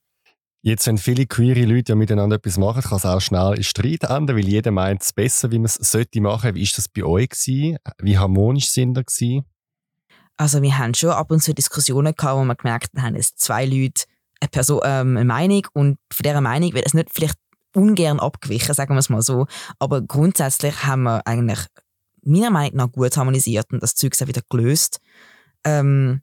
Jetzt, 0.66 0.86
wenn 0.86 0.96
viele 0.96 1.26
queere 1.26 1.66
Leute 1.66 1.92
ja 1.92 1.94
miteinander 1.94 2.36
etwas 2.36 2.56
machen, 2.56 2.80
kann 2.80 2.96
es 2.96 3.04
auch 3.04 3.20
schnell 3.20 3.52
in 3.52 3.62
Streit 3.62 4.04
enden, 4.04 4.34
weil 4.34 4.48
jeder 4.48 4.70
meint 4.70 5.02
es 5.02 5.12
besser, 5.12 5.50
wie 5.50 5.58
man 5.58 5.66
es 5.66 5.74
sollte 5.74 6.22
machen. 6.22 6.54
Wie 6.54 6.62
ist 6.62 6.78
das 6.78 6.88
bei 6.88 7.04
euch 7.04 7.28
gewesen? 7.28 7.76
Wie 8.00 8.16
harmonisch 8.16 8.70
sind 8.70 8.94
da 8.94 9.02
gewesen? 9.02 9.44
Also 10.38 10.62
wir 10.62 10.78
haben 10.78 10.94
schon 10.94 11.10
ab 11.10 11.30
und 11.30 11.42
zu 11.42 11.52
Diskussionen 11.52 12.14
gehabt, 12.14 12.38
wo 12.38 12.44
wir 12.44 12.54
gemerkt 12.54 12.88
haben, 12.96 13.14
es 13.14 13.36
zwei 13.36 13.66
Leute 13.66 14.04
eine, 14.40 14.48
Person, 14.48 14.80
ähm, 14.84 15.18
eine 15.18 15.26
Meinung 15.26 15.66
und 15.74 15.98
von 16.10 16.22
dieser 16.22 16.40
Meinung 16.40 16.72
wird 16.72 16.86
es 16.86 16.94
nicht 16.94 17.10
vielleicht 17.12 17.36
ungern 17.74 18.18
abgewichen, 18.18 18.74
sagen 18.74 18.94
wir 18.94 19.00
es 19.00 19.10
mal 19.10 19.20
so. 19.20 19.46
Aber 19.78 20.00
grundsätzlich 20.00 20.86
haben 20.86 21.02
wir 21.02 21.26
eigentlich 21.26 21.60
meiner 22.22 22.50
Meinung 22.50 22.76
nach 22.76 22.90
gut 22.90 23.14
harmonisiert 23.18 23.70
und 23.70 23.82
das 23.82 23.96
Zeug 23.96 24.14
auch 24.18 24.28
wieder 24.28 24.40
gelöst. 24.48 24.98
Ähm, 25.62 26.22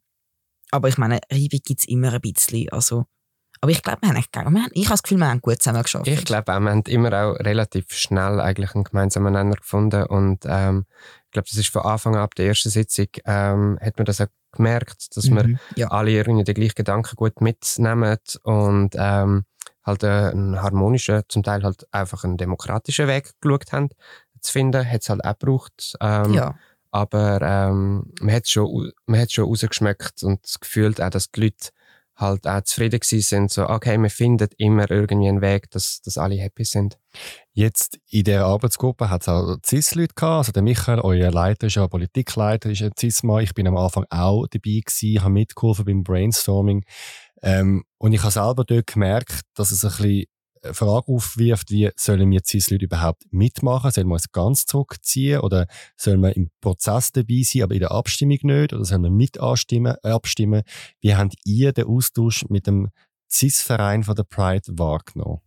aber 0.71 0.87
ich 0.87 0.97
meine, 0.97 1.19
Reibung 1.31 1.59
gibt 1.63 1.81
es 1.81 1.87
immer 1.87 2.11
ein 2.11 2.21
bisschen. 2.21 2.69
Also, 2.69 3.05
aber 3.61 3.71
ich 3.71 3.83
glaube, 3.83 3.99
wir 4.01 4.09
haben, 4.09 4.15
wir 4.15 4.63
haben, 4.63 4.71
ich 4.73 4.85
habe 4.85 4.93
das 4.93 5.03
Gefühl, 5.03 5.19
wir 5.19 5.29
haben 5.29 5.41
gut 5.41 5.61
zusammen 5.61 5.83
geschafft. 5.83 6.07
Ich 6.07 6.25
glaube 6.25 6.51
auch, 6.51 6.59
wir 6.59 6.71
haben 6.71 6.81
immer 6.87 7.13
auch 7.13 7.33
relativ 7.35 7.93
schnell 7.93 8.39
eigentlich 8.41 8.73
einen 8.73 8.83
gemeinsamen 8.83 9.33
Nenner 9.33 9.55
gefunden 9.55 10.03
und 10.05 10.45
ähm, 10.45 10.85
ich 11.25 11.31
glaube, 11.31 11.47
das 11.47 11.57
ist 11.57 11.69
von 11.69 11.83
Anfang 11.83 12.15
an 12.15 12.21
ab 12.21 12.35
der 12.35 12.47
ersten 12.47 12.69
Sitzung, 12.69 13.07
ähm, 13.25 13.77
hat 13.79 13.97
man 13.97 14.05
das 14.05 14.19
auch 14.19 14.27
gemerkt, 14.51 15.15
dass 15.15 15.29
mhm, 15.29 15.35
wir 15.35 15.59
ja. 15.75 15.87
alle 15.89 16.11
irgendwie 16.11 16.43
den 16.43 16.55
gleichen 16.55 16.75
Gedanken 16.75 17.15
gut 17.15 17.39
mitnehmen 17.39 18.17
und 18.43 18.95
ähm, 18.97 19.45
halt 19.83 20.03
einen 20.03 20.61
harmonischen, 20.61 21.21
zum 21.27 21.43
Teil 21.43 21.63
halt 21.63 21.87
einfach 21.93 22.23
einen 22.23 22.37
demokratischen 22.37 23.07
Weg 23.07 23.31
geschaut 23.41 23.71
haben 23.71 23.89
zu 24.41 24.51
finden, 24.51 24.89
hat 24.89 25.01
es 25.01 25.09
halt 25.09 25.23
auch 25.23 25.37
gebraucht. 25.37 25.95
Ähm, 26.01 26.33
ja. 26.33 26.55
Aber 26.91 27.41
ähm, 27.41 28.11
man 28.19 28.35
hat 28.35 28.49
schon, 28.49 28.91
man 29.05 29.21
hat 29.21 29.31
schon 29.31 29.45
rausgeschmeckt 29.45 30.23
und 30.23 30.41
gefühlt 30.59 30.99
auch, 30.99 31.09
dass 31.09 31.31
die 31.31 31.41
Leute 31.41 31.69
halt 32.21 32.47
auch 32.47 32.61
zufrieden 32.61 32.99
sind, 33.01 33.51
so, 33.51 33.67
okay, 33.67 33.97
wir 33.97 34.09
finden 34.09 34.47
immer 34.57 34.89
irgendwie 34.89 35.27
einen 35.27 35.41
Weg, 35.41 35.69
dass, 35.71 36.01
dass 36.01 36.17
alle 36.17 36.35
happy 36.35 36.63
sind. 36.63 36.97
Jetzt 37.53 37.99
in 38.09 38.23
der 38.23 38.45
Arbeitsgruppe 38.45 39.09
hat 39.09 39.21
es 39.21 39.27
auch 39.27 39.57
CIS-Leute 39.65 40.13
gehabt, 40.15 40.37
also 40.37 40.51
der 40.51 40.63
Michael, 40.63 40.99
euer 41.01 41.31
Leiter 41.31 41.67
ist 41.67 41.75
ja 41.75 41.87
Politikleiter, 41.87 42.69
ist 42.69 42.81
ein 42.81 42.91
CIS-Mann, 42.97 43.43
ich 43.43 43.53
bin 43.53 43.67
am 43.67 43.75
Anfang 43.75 44.05
auch 44.09 44.47
dabei 44.47 44.81
gewesen, 44.85 45.21
habe 45.21 45.33
mitgeholfen 45.33 45.85
beim 45.85 46.03
Brainstorming. 46.03 46.85
Ähm, 47.41 47.83
und 47.97 48.13
ich 48.13 48.21
habe 48.21 48.31
selber 48.31 48.63
dort 48.63 48.87
gemerkt, 48.87 49.41
dass 49.55 49.71
es 49.71 49.83
ein 49.83 49.89
bisschen 49.89 50.25
Frage 50.63 51.07
aufwirft, 51.07 51.71
wie 51.71 51.89
sollen 51.95 52.29
wir 52.29 52.41
CIS-Leute 52.43 52.85
überhaupt 52.85 53.23
mitmachen? 53.31 53.91
Sollen 53.91 54.07
wir 54.07 54.13
uns 54.13 54.31
ganz 54.31 54.65
zurückziehen 54.65 55.41
oder 55.41 55.67
sollen 55.97 56.21
wir 56.21 56.35
im 56.35 56.49
Prozess 56.61 57.11
dabei 57.11 57.41
sein, 57.43 57.63
aber 57.63 57.73
in 57.73 57.79
der 57.79 57.91
Abstimmung 57.91 58.39
nicht? 58.43 58.73
Oder 58.73 58.85
sollen 58.85 59.03
wir 59.03 59.11
mit 59.11 59.39
abstimmen? 59.39 59.95
Äh, 60.03 60.09
abstimmen? 60.09 60.63
Wie 60.99 61.15
habt 61.15 61.35
ihr 61.45 61.73
den 61.73 61.85
Austausch 61.85 62.45
mit 62.49 62.67
dem 62.67 62.89
CIS-Verein 63.29 64.03
von 64.03 64.15
der 64.15 64.23
Pride 64.23 64.67
wahrgenommen? 64.77 65.39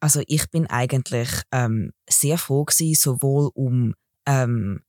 Also 0.00 0.22
ich 0.26 0.50
bin 0.50 0.66
eigentlich 0.66 1.28
ähm, 1.52 1.90
sehr 2.08 2.38
froh 2.38 2.64
gewesen, 2.64 2.94
sowohl 2.94 3.50
um 3.54 3.94
ähm, 4.26 4.82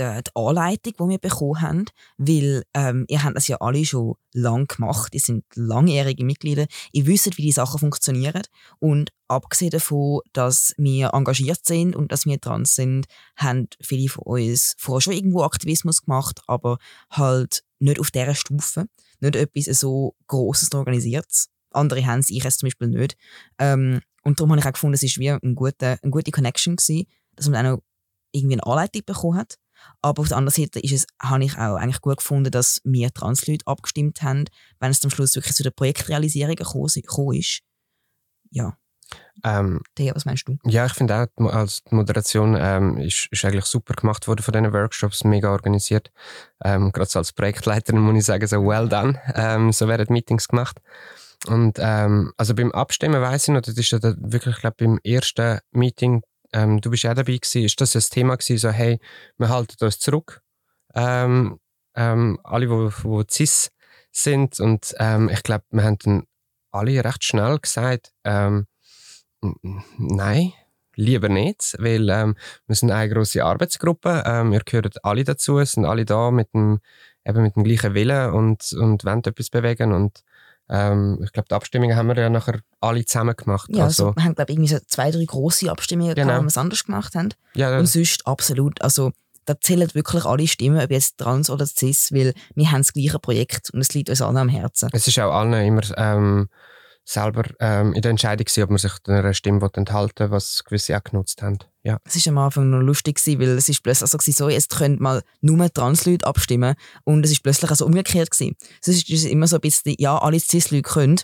die, 0.00 0.22
die 0.22 0.30
Anleitung, 0.34 0.92
die 0.98 1.10
wir 1.12 1.18
bekommen 1.18 1.60
haben, 1.60 1.84
weil 2.18 2.64
ähm, 2.74 3.04
ihr 3.08 3.22
habt 3.22 3.36
das 3.36 3.48
ja 3.48 3.58
alle 3.58 3.84
schon 3.84 4.14
lange 4.32 4.66
gemacht, 4.66 5.14
ihr 5.14 5.20
sind 5.20 5.44
langjährige 5.54 6.24
Mitglieder, 6.24 6.66
ihr 6.92 7.06
wisst, 7.06 7.36
wie 7.36 7.42
die 7.42 7.52
Sachen 7.52 7.78
funktionieren 7.78 8.42
und 8.78 9.10
abgesehen 9.28 9.70
davon, 9.70 10.20
dass 10.32 10.74
wir 10.76 11.12
engagiert 11.14 11.64
sind 11.64 11.94
und 11.94 12.12
dass 12.12 12.26
wir 12.26 12.38
dran 12.38 12.64
sind, 12.64 13.06
haben 13.36 13.68
viele 13.80 14.08
von 14.08 14.24
uns 14.24 14.74
vorher 14.78 15.00
schon 15.00 15.14
irgendwo 15.14 15.42
Aktivismus 15.42 16.02
gemacht, 16.02 16.40
aber 16.46 16.78
halt 17.10 17.62
nicht 17.78 18.00
auf 18.00 18.10
dieser 18.10 18.34
Stufe, 18.34 18.86
nicht 19.20 19.36
etwas 19.36 19.78
so 19.78 20.14
Grosses 20.26 20.70
und 20.70 20.78
Organisiertes. 20.78 21.48
Andere 21.72 22.04
haben 22.04 22.20
es, 22.20 22.30
ich 22.30 22.44
es 22.44 22.58
zum 22.58 22.66
Beispiel 22.66 22.88
nicht. 22.88 23.16
Ähm, 23.58 24.00
und 24.22 24.38
darum 24.38 24.50
habe 24.50 24.60
ich 24.60 24.66
auch 24.66 24.72
gefunden, 24.72 24.94
es 24.94 25.02
war 25.02 25.20
wie 25.20 25.30
eine 25.30 25.54
gute, 25.54 25.98
eine 26.02 26.10
gute 26.10 26.30
Connection 26.30 26.76
gewesen, 26.76 27.06
dass 27.36 27.48
man 27.48 27.66
auch 27.66 27.70
noch 27.76 27.82
irgendwie 28.32 28.54
eine 28.54 28.66
Anleitung 28.66 29.02
bekommen 29.06 29.38
hat. 29.38 29.58
Aber 30.02 30.22
auf 30.22 30.28
der 30.28 30.38
anderen 30.38 30.62
Seite 30.62 30.80
ist 30.80 30.92
es, 30.92 31.06
habe 31.20 31.44
ich 31.44 31.56
auch 31.56 31.76
eigentlich 31.76 32.00
gut 32.00 32.18
gefunden, 32.18 32.50
dass 32.50 32.80
wir 32.84 33.12
Transleute 33.12 33.66
abgestimmt 33.66 34.22
haben, 34.22 34.44
wenn 34.78 34.90
es 34.90 35.04
am 35.04 35.10
Schluss 35.10 35.34
wirklich 35.34 35.54
zu 35.54 35.62
der 35.62 35.70
Projektrealisierung 35.70 36.56
gekommen 36.56 37.36
ist. 37.36 37.60
Ja. 38.50 38.76
Ähm, 39.44 39.80
Thea, 39.94 40.14
was 40.14 40.24
meinst 40.24 40.46
du? 40.48 40.58
Ja, 40.64 40.86
ich 40.86 40.92
finde 40.92 41.28
auch, 41.38 41.52
als 41.52 41.82
die 41.84 41.94
Moderation 41.94 42.56
ähm, 42.58 42.98
ist, 42.98 43.28
ist 43.30 43.44
eigentlich 43.44 43.64
super 43.64 43.94
gemacht 43.94 44.28
worden 44.28 44.42
von 44.42 44.52
diesen 44.52 44.72
Workshops, 44.72 45.24
mega 45.24 45.50
organisiert. 45.50 46.10
Ähm, 46.62 46.92
Gerade 46.92 47.08
so 47.08 47.18
als 47.18 47.32
Projektleiterin 47.32 48.00
muss 48.00 48.18
ich 48.18 48.24
sagen, 48.24 48.46
so 48.46 48.62
well 48.64 48.88
done. 48.88 49.18
Ähm, 49.34 49.72
so 49.72 49.88
werden 49.88 50.12
Meetings 50.12 50.46
gemacht. 50.48 50.78
Und 51.46 51.78
ähm, 51.80 52.32
also 52.36 52.54
beim 52.54 52.70
Abstimmen 52.72 53.20
weiß 53.20 53.48
ich 53.48 53.54
noch, 53.54 53.62
das 53.62 53.76
ist 53.76 53.90
ja 53.90 53.98
wirklich, 54.02 54.56
glaube 54.56 54.76
beim 54.78 54.98
ersten 55.02 55.60
Meeting 55.72 56.22
ähm, 56.52 56.80
du 56.80 56.90
bist 56.90 57.04
ja 57.04 57.14
dabei 57.14 57.36
gewesen, 57.36 57.64
ist 57.64 57.80
das 57.80 57.94
ein 57.96 58.02
Thema 58.10 58.36
gewesen, 58.36 58.58
so, 58.58 58.70
hey, 58.70 59.00
wir 59.38 59.48
halten 59.48 59.84
uns 59.84 59.98
zurück, 59.98 60.42
ähm, 60.94 61.58
ähm, 61.94 62.38
alle, 62.44 62.66
die 62.66 62.72
wo, 62.72 63.22
cis 63.28 63.70
sind 64.12 64.60
und 64.60 64.94
ähm, 64.98 65.28
ich 65.28 65.42
glaube, 65.42 65.64
wir 65.70 65.84
haben 65.84 65.98
dann 65.98 66.24
alle 66.72 67.04
recht 67.04 67.24
schnell 67.24 67.58
gesagt, 67.58 68.12
ähm, 68.24 68.66
nein, 69.98 70.52
lieber 70.96 71.28
nicht, 71.28 71.76
weil 71.78 72.08
ähm, 72.10 72.36
wir 72.66 72.76
sind 72.76 72.90
eine 72.90 73.12
große 73.12 73.44
Arbeitsgruppe, 73.44 74.22
ähm, 74.26 74.52
wir 74.52 74.60
gehören 74.60 74.90
alle 75.02 75.24
dazu, 75.24 75.64
sind 75.64 75.84
alle 75.84 76.04
da 76.04 76.30
mit 76.30 76.52
dem, 76.54 76.80
eben 77.24 77.42
mit 77.42 77.56
dem 77.56 77.64
gleichen 77.64 77.94
Willen 77.94 78.32
und, 78.32 78.72
und 78.72 79.04
wollen 79.04 79.24
etwas 79.24 79.50
bewegen 79.50 79.92
und 79.92 80.22
ähm, 80.70 81.18
ich 81.22 81.32
glaube, 81.32 81.48
die 81.50 81.54
Abstimmungen 81.54 81.96
haben 81.96 82.06
wir 82.06 82.16
ja 82.16 82.30
nachher 82.30 82.60
alle 82.80 83.04
zusammen 83.04 83.34
gemacht. 83.36 83.68
Ja, 83.72 83.84
also, 83.84 84.06
also 84.06 84.16
wir 84.16 84.24
haben, 84.24 84.34
glaube 84.36 84.52
ich, 84.52 84.56
irgendwie 84.56 84.72
so 84.72 84.78
zwei, 84.86 85.10
drei 85.10 85.24
grosse 85.24 85.70
Abstimmungen 85.70 86.14
genau. 86.14 86.28
gehabt, 86.28 86.40
wo 86.40 86.44
wir 86.44 86.48
es 86.48 86.58
anders 86.58 86.84
gemacht 86.84 87.14
haben. 87.16 87.30
Ja, 87.54 87.76
Und 87.76 87.86
sonst 87.86 88.26
absolut. 88.26 88.80
Also, 88.80 89.10
da 89.46 89.60
zählen 89.60 89.88
wirklich 89.94 90.24
alle 90.24 90.46
Stimmen, 90.46 90.80
ob 90.80 90.90
jetzt 90.90 91.18
trans 91.18 91.50
oder 91.50 91.66
cis, 91.66 92.12
weil 92.12 92.34
wir 92.54 92.70
haben 92.70 92.82
das 92.82 92.92
gleiche 92.92 93.18
Projekt 93.18 93.70
und 93.70 93.80
es 93.80 93.92
liegt 93.94 94.10
uns 94.10 94.22
allen 94.22 94.36
am 94.36 94.48
Herzen. 94.48 94.90
Es 94.92 95.08
ist 95.08 95.18
auch 95.18 95.32
allen 95.32 95.54
immer 95.54 95.82
ähm, 95.96 96.48
selber 97.04 97.44
ähm, 97.58 97.92
in 97.92 98.02
der 98.02 98.12
Entscheidung 98.12 98.44
gewesen, 98.44 98.62
ob 98.62 98.70
man 98.70 98.78
sich 98.78 98.92
einer 99.08 99.34
Stimme 99.34 99.68
enthalten 99.74 100.20
will, 100.20 100.30
was 100.30 100.62
gewisse 100.64 100.96
auch 100.96 101.02
genutzt 101.02 101.42
haben. 101.42 101.58
Ja. 101.82 101.98
Es 102.04 102.26
war 102.26 102.32
am 102.32 102.38
Anfang 102.38 102.68
noch 102.68 102.80
lustig, 102.80 103.16
gewesen, 103.16 103.40
weil 103.40 103.48
es 103.50 103.68
ist 103.68 103.82
plötzlich 103.82 104.10
so, 104.10 104.18
gewesen, 104.18 104.36
so 104.36 104.48
jetzt 104.48 104.76
können 104.76 104.98
mal 105.00 105.22
nur 105.40 105.72
Transleute 105.72 106.26
abstimmen 106.26 106.74
und 107.04 107.24
es 107.24 107.32
ist 107.32 107.42
plötzlich 107.42 107.70
also 107.70 107.86
umgekehrt 107.86 108.30
gewesen. 108.30 108.56
Sonst 108.82 109.08
ist 109.08 109.24
es 109.24 109.30
immer 109.30 109.46
so 109.46 109.56
ein 109.56 109.62
bisschen, 109.62 109.94
ja, 109.98 110.18
alle 110.18 110.40
Cis-Leute 110.40 110.82
können 110.82 111.20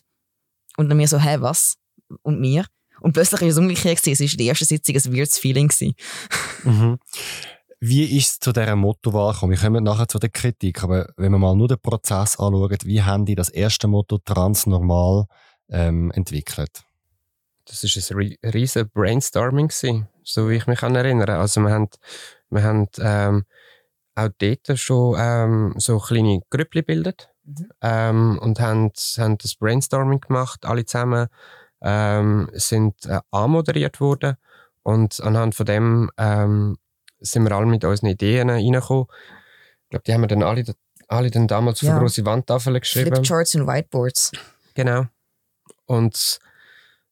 und 0.77 0.89
dann 0.89 0.97
mir 0.97 1.09
so, 1.09 1.19
hä, 1.19 1.37
was? 1.41 1.77
Und 2.23 2.41
mir? 2.41 2.65
Und 3.01 3.13
plötzlich 3.13 3.43
ist 3.43 3.55
es 3.55 3.59
umgekehrt 3.59 4.03
gewesen. 4.03 4.25
Es 4.25 4.33
war 4.33 4.37
die 4.37 4.47
erste 4.47 4.65
Sitzung 4.65 4.97
ein 4.97 5.17
weirdes 5.17 5.39
Feeling 5.39 5.71
mhm. 6.65 6.99
Wie 7.79 8.17
ist 8.17 8.31
es 8.31 8.39
zu 8.39 8.53
dieser 8.53 8.75
Mottowahl 8.75 9.35
gekommen? 9.35 9.53
Wir 9.53 9.59
kommen 9.59 9.85
nachher 9.85 10.09
zu 10.09 10.19
der 10.19 10.31
Kritik, 10.31 10.83
aber 10.83 11.13
wenn 11.19 11.33
wir 11.33 11.39
mal 11.39 11.55
nur 11.55 11.69
den 11.69 11.79
Prozess 11.79 12.39
anschauen, 12.39 12.79
wie 12.85 13.03
haben 13.03 13.27
die 13.27 13.35
das 13.35 13.51
erste 13.51 13.87
Motto 13.87 14.19
transnormal 14.19 15.27
ähm, 15.69 16.11
entwickelt? 16.13 16.86
Das 17.67 17.83
war 17.83 18.19
ein 18.19 18.37
riesiges 18.45 18.89
Brainstorming, 18.89 19.69
gewesen, 19.69 20.09
so 20.23 20.49
wie 20.49 20.55
ich 20.55 20.67
mich 20.67 20.83
erinnere. 20.83 21.37
Also 21.37 21.61
wir 21.61 21.71
haben, 21.71 21.89
wir 22.51 22.63
haben 22.63 22.89
ähm, 23.01 23.45
auch 24.15 24.29
dort 24.39 24.79
schon 24.79 25.17
ähm, 25.19 25.75
so 25.77 25.99
kleine 25.99 26.41
Grüppli 26.51 26.81
gebildet 26.81 27.29
mhm. 27.45 27.69
ähm, 27.83 28.39
und 28.41 28.61
haben, 28.61 28.93
haben 29.19 29.39
das 29.39 29.55
Brainstorming 29.57 30.21
gemacht, 30.21 30.65
alle 30.65 30.85
zusammen 30.85 31.29
ähm, 31.83 32.49
sind 32.53 33.05
äh, 33.07 33.21
anmoderiert 33.31 34.01
worden 34.01 34.37
und 34.83 35.21
anhand 35.21 35.55
von 35.55 35.67
dem 35.67 36.11
ähm, 36.17 36.79
sind 37.21 37.45
wir 37.45 37.53
alle 37.53 37.67
mit 37.67 37.85
unseren 37.85 38.07
Ideen 38.09 38.51
reingekommen. 38.51 39.07
Ich 39.85 39.91
glaube, 39.91 40.05
die 40.07 40.15
haben 40.15 40.23
wir 40.23 40.29
dann 40.29 40.43
alle, 40.43 40.65
alle 41.09 41.31
dann 41.31 41.49
damals 41.49 41.81
ja. 41.81 41.89
auf 41.89 41.93
eine 41.95 42.01
grosse 42.01 42.25
Wandtafel 42.25 42.81
geschrieben. 42.81 43.15
Flipcharts 43.15 43.55
und 43.55 43.67
Whiteboards. 43.67 44.33
Genau. 44.75 45.07
Und 45.87 46.39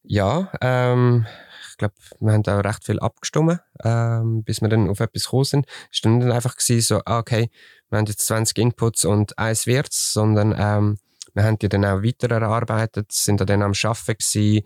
ja, 0.04 0.52
ähm, 0.60 1.26
ich 1.70 1.78
glaube, 1.78 1.94
wir 2.20 2.32
haben 2.32 2.46
auch 2.46 2.64
recht 2.64 2.84
viel 2.84 3.00
abgestimmt, 3.00 3.60
ähm, 3.82 4.44
bis 4.44 4.60
wir 4.60 4.68
dann 4.68 4.88
auf 4.88 5.00
etwas 5.00 5.24
gekommen 5.24 5.44
sind. 5.44 5.66
Es 5.90 6.04
war 6.04 6.18
dann 6.18 6.30
einfach 6.30 6.54
so, 6.58 7.00
ah, 7.04 7.18
okay, 7.18 7.50
wir 7.90 7.98
haben 7.98 8.06
jetzt 8.06 8.26
20 8.26 8.58
Inputs 8.58 9.04
und 9.04 9.38
eins 9.38 9.66
wird's, 9.66 10.12
sondern 10.12 10.54
ähm, 10.56 10.98
wir 11.34 11.44
haben 11.44 11.58
die 11.58 11.68
dann 11.68 11.84
auch 11.84 12.02
weiter 12.02 12.30
erarbeitet, 12.30 13.10
sind 13.10 13.40
dann 13.40 13.62
am 13.62 13.72
Arbeiten 13.72 14.18
gewesen, 14.18 14.62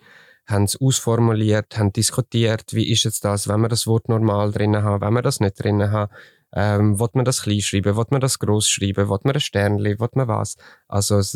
haben 0.47 0.65
es 0.65 0.81
ausformuliert, 0.81 1.79
haben 1.79 1.93
diskutiert, 1.93 2.73
wie 2.73 2.91
ist 2.91 3.05
jetzt 3.05 3.25
das, 3.25 3.49
wenn 3.49 3.61
wir 3.61 3.69
das 3.69 3.87
Wort 3.87 4.09
normal 4.09 4.53
drin 4.53 4.77
haben, 4.77 5.01
wenn 5.01 5.15
wir 5.15 5.23
das 5.23 5.41
nicht 5.41 5.63
drin 5.63 5.91
haben, 5.91 6.13
ähm, 6.55 6.99
will 6.99 7.09
man 7.13 7.25
das 7.25 7.43
klein 7.43 7.61
schreiben, 7.61 7.97
will 7.97 8.07
man 8.11 8.21
das 8.21 8.39
groß 8.39 8.69
schreiben, 8.69 9.09
will 9.09 9.19
man 9.23 9.35
ein 9.35 9.41
Sternli, 9.41 10.01
will 10.01 10.09
man 10.15 10.29
was. 10.29 10.57
Also 10.89 11.19
es 11.19 11.33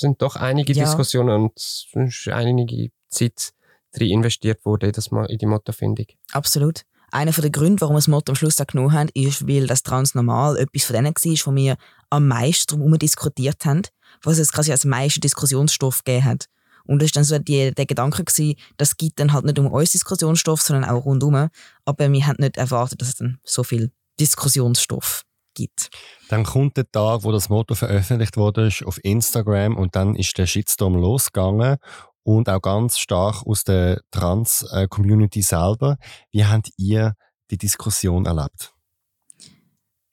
sind 0.00 0.22
doch 0.22 0.36
einige 0.36 0.72
ja. 0.72 0.84
Diskussionen 0.84 1.30
und 1.30 1.86
einige 2.32 2.90
Zeit 3.16 3.52
drin 3.92 4.10
investiert 4.10 4.64
wurde 4.64 4.86
in, 4.86 4.92
das, 4.92 5.08
in 5.28 5.38
die 5.38 5.46
Mottofindung. 5.46 6.06
Absolut. 6.32 6.82
Einer 7.12 7.30
der 7.30 7.50
Gründe, 7.50 7.80
warum 7.80 7.94
wir 7.94 7.98
das 7.98 8.08
Motto 8.08 8.32
am 8.32 8.36
Schluss 8.36 8.56
genommen 8.56 8.92
haben, 8.92 9.08
ist, 9.14 9.46
weil 9.46 9.66
das 9.66 9.82
Transnormal 9.82 10.58
etwas 10.58 10.84
von 10.84 10.94
denen 10.94 11.14
war, 11.14 11.46
wo 11.46 11.56
wir 11.56 11.76
am 12.10 12.28
meisten 12.28 12.76
darum 12.76 12.98
diskutiert 12.98 13.64
haben, 13.64 13.82
was 14.22 14.38
es 14.38 14.52
quasi 14.52 14.72
als 14.72 14.84
meisten 14.84 15.20
Diskussionsstoff 15.20 16.04
gegeben 16.04 16.24
hat. 16.24 16.46
Und 16.84 17.02
das 17.02 17.10
war 17.10 17.14
dann 17.14 17.24
so 17.24 17.38
die, 17.38 17.72
der 17.72 17.86
Gedanke, 17.86 18.24
gewesen, 18.24 18.54
das 18.76 18.96
gibt 18.96 19.18
dann 19.18 19.32
halt 19.32 19.44
nicht 19.44 19.58
um 19.58 19.66
uns 19.66 19.92
Diskussionsstoff, 19.92 20.62
sondern 20.62 20.88
auch 20.88 21.04
rundum. 21.04 21.48
Aber 21.84 22.12
wir 22.12 22.26
haben 22.26 22.36
nicht 22.38 22.56
erwartet, 22.56 23.00
dass 23.00 23.08
es 23.08 23.14
dann 23.16 23.38
so 23.44 23.64
viel 23.64 23.92
Diskussionsstoff 24.20 25.22
gibt. 25.54 25.90
Dann 26.28 26.44
kommt 26.44 26.76
der 26.76 26.90
Tag, 26.90 27.24
wo 27.24 27.32
das 27.32 27.48
Motto 27.48 27.74
veröffentlicht 27.74 28.36
wurde 28.36 28.70
auf 28.84 29.02
Instagram 29.02 29.76
und 29.76 29.96
dann 29.96 30.14
ist 30.14 30.36
der 30.38 30.46
Shitstorm 30.46 30.94
losgegangen 30.94 31.78
und 32.26 32.48
auch 32.48 32.60
ganz 32.60 32.98
stark 32.98 33.46
aus 33.46 33.62
der 33.62 34.00
Trans-Community 34.10 35.42
selber. 35.42 35.96
Wie 36.32 36.44
habt 36.44 36.70
ihr 36.76 37.14
die 37.52 37.56
Diskussion 37.56 38.26
erlebt? 38.26 38.74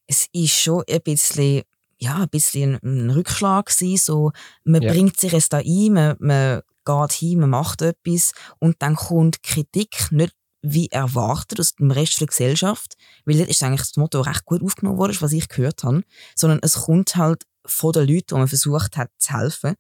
Es 0.08 0.28
ist 0.32 0.52
schon 0.52 0.84
ein 0.90 1.02
bisschen, 1.02 1.64
ja, 1.98 2.18
ein 2.18 2.30
bisschen 2.30 2.78
ein 2.84 3.10
Rückschlag 3.10 3.66
gewesen, 3.66 3.98
so, 3.98 4.32
man 4.64 4.84
Ja. 4.84 4.92
bringt 4.92 5.20
sich 5.20 5.34
es 5.34 5.50
da 5.50 5.58
ein, 5.58 5.94
man, 5.94 6.16
man 6.20 6.62
geht 6.86 7.12
hin, 7.14 7.40
man 7.40 7.50
macht 7.50 7.82
etwas 7.82 8.34
und 8.60 8.76
dann 8.80 8.96
kommt 8.96 9.42
Kritik 9.42 10.12
nicht 10.12 10.36
wie 10.62 10.88
erwartet 10.92 11.60
aus 11.60 11.74
dem 11.76 11.90
Rest 11.92 12.20
der 12.22 12.28
Gesellschaft, 12.28 12.94
weil 13.26 13.38
das 13.40 13.48
ist 13.48 13.64
eigentlich 13.64 13.82
das 13.82 13.98
Motto 13.98 14.22
recht 14.22 14.46
gut 14.46 14.64
aufgenommen 14.64 14.98
worden, 15.00 15.18
was 15.20 15.34
ich 15.34 15.48
gehört 15.50 15.84
habe, 15.84 16.04
sondern 16.36 16.60
es 16.62 16.76
kommt 16.76 17.16
halt 17.16 17.44
von 17.66 17.92
den 17.92 18.08
Leuten, 18.08 18.32
wo 18.32 18.38
man 18.38 18.48
versucht 18.48 18.98
hat 18.98 19.10
zu 19.18 19.34
helfen 19.34 19.76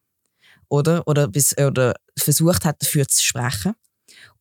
oder, 0.73 1.07
oder, 1.07 1.27
bis, 1.27 1.55
oder 1.55 1.93
versucht 2.17 2.65
hat, 2.65 2.81
dafür 2.81 3.07
zu 3.07 3.23
sprechen. 3.23 3.75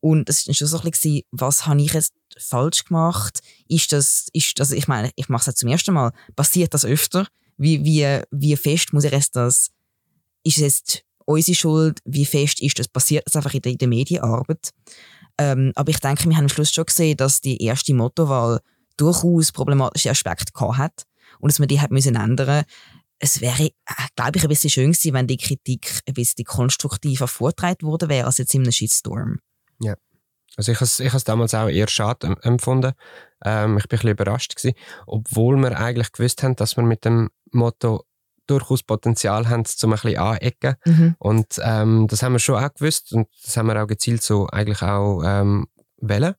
Und 0.01 0.31
es 0.31 0.49
war 0.49 0.55
schon 0.55 0.67
so 0.67 0.79
ein 0.79 0.91
bisschen, 0.91 1.21
was 1.31 1.67
habe 1.67 1.83
ich 1.83 1.93
jetzt 1.93 2.15
falsch 2.39 2.85
gemacht? 2.85 3.41
Ist 3.69 3.93
das, 3.93 4.29
ist 4.33 4.59
das 4.59 4.71
ich 4.73 4.89
meine, 4.89 5.11
ich 5.17 5.29
mache 5.29 5.43
es 5.43 5.47
jetzt 5.49 5.59
zum 5.59 5.69
ersten 5.69 5.93
Mal. 5.93 6.13
Passiert 6.35 6.73
das 6.73 6.87
öfter? 6.87 7.27
Wie, 7.59 7.85
wie, 7.85 8.23
wie 8.31 8.57
fest 8.57 8.95
muss 8.95 9.05
ich 9.05 9.13
jetzt 9.13 9.37
das, 9.37 9.73
ist 10.43 10.57
es 10.57 10.63
jetzt 10.63 11.05
unsere 11.27 11.55
Schuld? 11.55 11.99
Wie 12.07 12.25
fest 12.25 12.63
ist 12.63 12.79
das? 12.79 12.89
Passiert 12.89 13.27
das 13.27 13.37
einfach 13.37 13.53
in 13.53 13.61
der, 13.61 13.73
in 13.73 13.79
der 13.79 13.89
Medienarbeit? 13.89 14.71
Ähm, 15.37 15.73
aber 15.75 15.91
ich 15.91 16.01
denke, 16.01 16.25
wir 16.25 16.37
haben 16.37 16.45
am 16.45 16.49
Schluss 16.49 16.73
schon 16.73 16.87
gesehen, 16.87 17.19
dass 17.19 17.43
die 17.43 17.63
erste 17.63 17.93
Mottowahl 17.93 18.61
durchaus 18.97 19.53
problematische 19.53 20.11
Aspekte 20.11 20.53
hat 20.79 21.05
und 21.41 21.53
dass 21.53 21.59
man 21.59 21.69
die 21.69 21.81
hat 21.81 21.91
müssen 21.91 22.17
ändern. 22.17 22.65
Es 23.25 23.41
wäre, 23.41 23.67
äh, 23.67 23.73
glaube 24.17 24.37
ich, 24.37 24.43
ein 24.43 24.49
bisschen 24.49 24.71
schön 24.71 24.91
gewesen, 24.93 25.15
wenn 25.15 25.29
die 25.29 25.37
Kritik 25.37 26.01
ein 26.09 26.15
bisschen 26.15 26.45
konstruktiver 26.45 27.29
vorgetragen 27.29 27.87
worden 27.87 28.09
wäre 28.09 28.27
als 28.27 28.39
jetzt 28.39 28.53
in 28.53 28.63
einem 28.63 28.73
Shitstorm. 28.73 29.39
Also 30.57 30.71
ich 30.73 30.77
habe 30.79 30.85
es 30.85 31.01
ich 31.01 31.25
damals 31.25 31.55
auch 31.55 31.69
eher 31.69 31.89
schade 31.89 32.27
em- 32.27 32.37
empfunden. 32.43 32.93
Ähm, 33.45 33.79
ich 33.79 33.89
bin 33.89 33.97
ein 33.97 34.01
bisschen 34.01 34.11
überrascht 34.11 34.55
gewesen, 34.57 34.77
obwohl 35.07 35.57
wir 35.57 35.79
eigentlich 35.79 36.13
gewusst 36.13 36.43
haben, 36.43 36.57
dass 36.57 36.77
wir 36.77 36.83
mit 36.83 37.05
dem 37.05 37.31
Motto 37.53 38.05
durchaus 38.47 38.83
Potenzial 38.83 39.49
haben, 39.49 39.65
zum 39.65 39.93
ein 39.93 39.99
bisschen 40.01 40.19
anecken. 40.19 40.75
Und 41.19 41.59
ähm, 41.63 42.07
das 42.09 42.23
haben 42.23 42.33
wir 42.35 42.39
schon 42.39 42.63
auch 42.63 42.75
gewusst 42.75 43.13
und 43.13 43.29
das 43.45 43.57
haben 43.57 43.69
wir 43.69 43.83
auch 43.83 43.87
gezielt 43.87 44.23
so 44.23 44.47
eigentlich 44.49 44.83
auch 44.83 45.23
ähm, 45.25 45.69
wollen. 45.99 46.35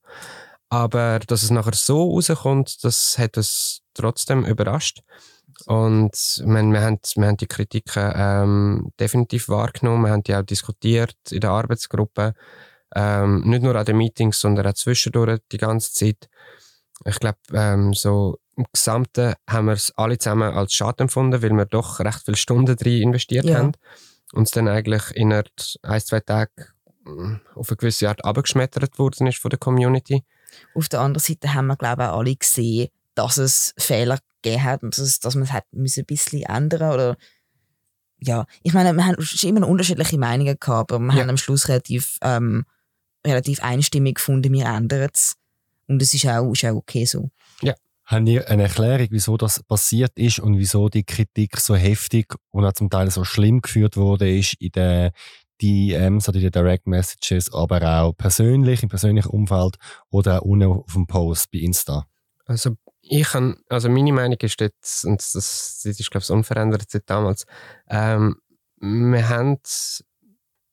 Aber 0.70 1.20
dass 1.20 1.42
es 1.44 1.50
nachher 1.50 1.74
so 1.74 2.12
rauskommt, 2.12 2.84
das 2.84 3.18
hat 3.18 3.38
uns 3.38 3.82
trotzdem 3.94 4.46
überrascht. 4.46 5.02
Und 5.66 6.44
meine, 6.46 6.74
wir, 6.74 6.82
haben, 6.82 7.00
wir 7.16 7.28
haben 7.28 7.38
die 7.38 7.48
Kritiken 7.48 8.12
ähm, 8.16 8.92
definitiv 9.00 9.50
wahrgenommen, 9.50 10.04
wir 10.06 10.12
haben 10.12 10.24
die 10.24 10.36
auch 10.36 10.44
diskutiert 10.44 11.16
in 11.32 11.42
der 11.42 11.52
Arbeitsgruppe. 11.52 12.34
Ähm, 12.96 13.42
nicht 13.42 13.64
nur 13.64 13.76
an 13.76 13.86
den 13.86 13.98
Meetings, 13.98 14.40
sondern 14.40 14.68
auch 14.68 14.74
zwischendurch 14.74 15.40
die 15.52 15.58
ganze 15.58 15.94
Zeit. 15.94 16.30
Ich 17.06 17.20
glaube, 17.20 17.38
ähm, 17.54 17.94
so 17.94 18.38
im 18.56 18.66
Gesamten 18.72 19.34
haben 19.50 19.66
wir 19.66 19.74
es 19.74 19.92
alle 19.98 20.18
zusammen 20.18 20.54
als 20.54 20.74
schade 20.74 21.04
empfunden, 21.04 21.42
weil 21.42 21.52
wir 21.52 21.66
doch 21.66 22.00
recht 22.00 22.22
viele 22.24 22.38
Stunden 22.38 22.76
drin 22.76 23.02
investiert 23.02 23.46
Ja. 23.46 23.58
haben 23.58 23.72
und 24.34 24.44
es 24.44 24.52
dann 24.52 24.68
eigentlich 24.68 25.04
innerhalb 25.16 25.50
ein, 25.82 26.02
zwei 26.02 26.20
Tagen 26.20 26.66
mm, 27.04 27.36
auf 27.56 27.70
eine 27.70 27.78
gewisse 27.78 28.10
Art 28.10 28.24
abgeschmettert 28.24 29.00
worden 29.00 29.28
ist 29.28 29.40
von 29.40 29.50
der 29.50 29.60
Community. 29.60 30.24
Auf 30.76 30.88
der 30.88 31.00
anderen 31.02 31.24
Seite 31.24 31.54
haben 31.54 31.68
wir, 31.68 31.78
glaube 31.78 32.04
ich, 32.04 32.10
auch 32.10 32.20
alle 32.20 32.36
gesehen, 32.36 32.90
dass 33.16 33.38
es 33.38 33.74
Fehler 33.78 34.20
gegeben 34.44 34.64
hat 34.64 34.84
und 34.84 34.96
dass, 34.98 35.04
es- 35.04 35.20
dass 35.20 35.36
man 35.36 35.46
es 35.46 35.52
hat 35.54 35.66
müssen 35.72 36.02
ein 36.02 36.06
bisschen 36.06 36.44
ändern 36.44 36.94
oder 36.94 37.18
ja, 38.20 38.46
ich 38.62 38.74
meine, 38.74 38.94
wir 38.94 39.06
haben 39.06 39.22
schon 39.22 39.50
immer 39.50 39.68
unterschiedliche 39.68 40.18
Meinungen 40.18 40.56
gehabt, 40.60 40.92
aber 40.92 41.04
wir 41.04 41.14
Ja. 41.14 41.22
haben 41.22 41.32
am 41.32 41.38
Schluss 41.38 41.68
relativ, 41.68 42.18
ähm, 42.22 42.66
relativ 43.26 43.62
einstimmig 43.62 44.16
gefunden, 44.16 44.54
wir 44.54 44.66
ändern 44.66 45.10
es. 45.14 45.34
Und 45.88 46.02
es 46.02 46.14
ist 46.14 46.26
auch, 46.28 46.52
ist 46.54 46.64
auch 46.66 46.76
okay 46.76 47.06
so. 47.06 47.30
Habt 48.06 48.28
ihr 48.28 48.50
eine 48.50 48.64
Erklärung, 48.64 49.08
wieso 49.12 49.38
das 49.38 49.64
passiert 49.64 50.12
ist 50.20 50.40
und 50.40 50.58
wieso 50.58 50.90
die 50.90 51.06
Kritik 51.06 51.58
so 51.58 51.74
heftig 51.74 52.36
und 52.52 52.66
auch 52.66 52.74
zum 52.74 52.90
Teil 52.90 53.10
so 53.10 53.24
schlimm 53.24 53.62
geführt 53.62 53.96
wurde 53.96 54.30
ist 54.30 54.56
in 54.56 54.72
den 54.74 55.12
DMs 55.62 56.28
oder 56.28 56.36
in 56.38 56.44
den 56.44 56.52
Direct 56.52 56.86
Messages, 56.86 57.52
aber 57.54 58.02
auch 58.02 58.12
persönlich, 58.12 58.84
im 58.84 58.90
persönlichen 58.90 59.30
Umfeld 59.30 59.78
oder 60.10 60.42
auch 60.42 60.46
unten 60.46 60.68
auf 60.68 60.94
dem 60.94 61.08
Post 61.08 61.50
bei 61.52 61.60
Insta? 61.60 62.06
Also 62.46 62.76
ich 63.06 63.28
kann, 63.28 63.58
also 63.70 63.90
meine 63.90 64.14
Meinung 64.14 64.38
ist 64.40 64.60
jetzt, 64.62 65.06
und 65.06 65.20
das, 65.20 65.34
das 65.34 66.00
ist 66.00 66.10
glaube 66.10 66.24
ich 66.24 66.32
unverändert 66.32 66.90
seit 66.90 67.10
damals, 67.10 67.46
ähm, 67.90 68.38
wir 68.80 69.30
haben 69.30 69.60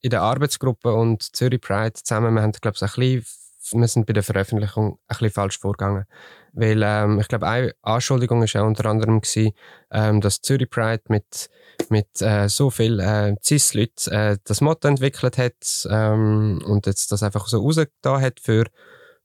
in 0.01 0.11
der 0.11 0.23
Arbeitsgruppe 0.23 0.95
und 0.95 1.37
Zürich 1.37 1.61
Pride 1.61 1.93
zusammen, 1.93 2.35
wir 2.35 2.43
haben 2.43 2.53
glaube 2.53 2.77
ich 2.77 2.83
ein 2.83 2.89
bisschen, 2.89 3.81
wir 3.81 3.89
sind 3.89 4.07
bei 4.07 4.13
der 4.13 4.23
Veröffentlichung 4.23 4.93
ein 4.93 4.99
bisschen 5.09 5.31
falsch 5.31 5.59
vorgegangen. 5.59 6.07
Weil 6.53 6.83
ähm, 6.83 7.21
ich 7.21 7.29
glaube, 7.29 7.47
eine 7.47 7.73
Anschuldigung 7.83 8.41
war 8.41 8.49
ja 8.49 8.63
unter 8.63 8.87
anderem, 8.87 9.21
gewesen, 9.21 9.53
ähm, 9.93 10.21
dass 10.21 10.41
Zürich 10.41 10.71
Pride 10.71 11.03
mit, 11.09 11.49
mit 11.89 12.09
äh, 12.21 12.49
so 12.49 12.71
viel 12.71 12.99
äh, 12.99 13.35
CIS-Leuten 13.41 14.13
äh, 14.13 14.39
das 14.43 14.61
Motto 14.61 14.89
entwickelt 14.89 15.39
hat 15.39 15.87
ähm, 15.89 16.61
und 16.65 16.87
jetzt 16.87 17.13
das 17.13 17.23
einfach 17.23 17.47
so 17.47 17.61
rausgetan 17.61 18.21
hat 18.21 18.41
für 18.41 18.65